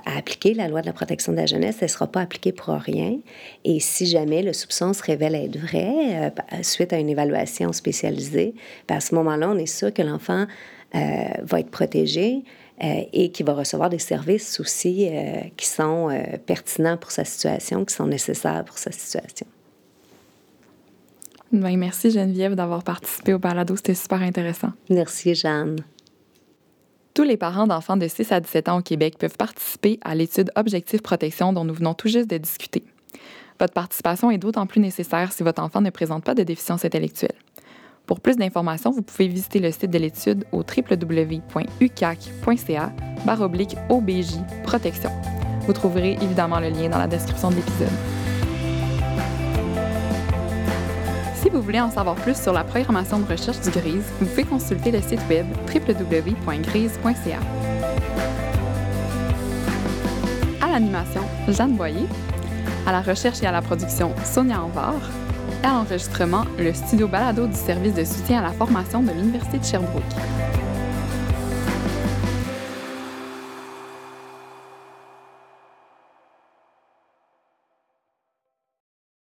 à 0.05 0.17
appliquer 0.17 0.53
la 0.53 0.69
loi 0.69 0.79
de 0.79 0.85
la 0.85 0.93
protection 0.93 1.33
de 1.33 1.37
la 1.37 1.45
jeunesse, 1.45 1.75
elle 1.81 1.87
ne 1.87 1.91
sera 1.91 2.07
pas 2.07 2.21
appliquée 2.21 2.53
pour 2.53 2.73
rien. 2.73 3.17
Et 3.65 3.81
si 3.81 4.05
jamais 4.05 4.41
le 4.41 4.53
soupçon 4.53 4.93
se 4.93 5.03
révèle 5.03 5.35
être 5.35 5.57
vrai, 5.57 5.93
euh, 5.93 6.29
suite 6.61 6.93
à 6.93 6.97
une 6.97 7.09
évaluation 7.09 7.73
spécialisée, 7.73 8.55
ben, 8.87 8.95
à 8.95 9.01
ce 9.01 9.13
moment-là, 9.15 9.49
on 9.49 9.57
est 9.57 9.65
sûr 9.65 9.93
que 9.93 10.01
l'enfant 10.01 10.45
va 10.93 11.59
être 11.59 11.71
protégé. 11.71 12.43
et 12.81 13.31
qui 13.31 13.43
va 13.43 13.53
recevoir 13.53 13.89
des 13.89 13.99
services 13.99 14.59
aussi 14.59 15.09
qui 15.57 15.65
sont 15.65 16.09
pertinents 16.45 16.97
pour 16.97 17.11
sa 17.11 17.25
situation, 17.25 17.83
qui 17.83 17.93
sont 17.93 18.07
nécessaires 18.07 18.63
pour 18.65 18.77
sa 18.77 18.91
situation. 18.91 19.47
Ben, 21.55 21.77
merci 21.77 22.11
Geneviève 22.11 22.53
d'avoir 22.55 22.83
participé 22.83 23.33
au 23.33 23.39
balado, 23.39 23.77
c'était 23.77 23.95
super 23.95 24.21
intéressant. 24.21 24.73
Merci 24.89 25.35
Jeanne. 25.35 25.77
Tous 27.13 27.23
les 27.23 27.37
parents 27.37 27.65
d'enfants 27.65 27.95
de 27.95 28.09
6 28.09 28.33
à 28.33 28.41
17 28.41 28.67
ans 28.67 28.79
au 28.79 28.81
Québec 28.81 29.15
peuvent 29.17 29.37
participer 29.37 29.97
à 30.03 30.15
l'étude 30.15 30.51
Objectif 30.57 31.01
Protection 31.01 31.53
dont 31.53 31.63
nous 31.63 31.73
venons 31.73 31.93
tout 31.93 32.09
juste 32.09 32.29
de 32.29 32.37
discuter. 32.37 32.83
Votre 33.57 33.71
participation 33.71 34.29
est 34.31 34.37
d'autant 34.37 34.65
plus 34.65 34.81
nécessaire 34.81 35.31
si 35.31 35.43
votre 35.43 35.61
enfant 35.61 35.79
ne 35.79 35.91
présente 35.91 36.25
pas 36.25 36.35
de 36.35 36.43
déficience 36.43 36.83
intellectuelle. 36.83 37.35
Pour 38.05 38.19
plus 38.19 38.35
d'informations, 38.35 38.91
vous 38.91 39.01
pouvez 39.01 39.29
visiter 39.29 39.59
le 39.59 39.71
site 39.71 39.91
de 39.91 39.97
l'étude 39.97 40.43
au 40.51 40.57
www.ucac.ca 40.57 41.31
OBJ 43.89 44.27
Protection. 44.63 45.11
Vous 45.61 45.73
trouverez 45.73 46.17
évidemment 46.21 46.59
le 46.59 46.67
lien 46.67 46.89
dans 46.89 46.99
la 46.99 47.07
description 47.07 47.49
de 47.49 47.55
l'épisode. 47.55 48.14
Vous 51.55 51.61
voulez 51.61 51.79
en 51.79 51.89
savoir 51.89 52.15
plus 52.15 52.35
sur 52.35 52.51
la 52.51 52.63
programmation 52.63 53.19
de 53.19 53.25
recherche 53.25 53.61
du 53.61 53.69
GRISE, 53.69 54.03
vous 54.19 54.25
pouvez 54.25 54.43
consulter 54.43 54.91
le 54.91 55.01
site 55.01 55.21
web 55.29 55.45
www.grise.ca. 55.73 57.39
À 60.61 60.67
l'animation, 60.67 61.21
Jeanne 61.47 61.75
Boyer. 61.75 62.07
À 62.85 62.91
la 62.91 63.01
recherche 63.01 63.41
et 63.41 63.45
à 63.45 63.51
la 63.51 63.61
production, 63.61 64.13
Sonia 64.25 64.61
Anvar. 64.61 64.95
Et 65.63 65.65
à 65.65 65.69
l'enregistrement, 65.69 66.43
le 66.59 66.73
studio 66.73 67.07
balado 67.07 67.47
du 67.47 67.55
service 67.55 67.93
de 67.93 68.03
soutien 68.03 68.39
à 68.39 68.43
la 68.43 68.51
formation 68.51 69.01
de 69.01 69.11
l'Université 69.11 69.57
de 69.57 69.63
Sherbrooke. 69.63 70.03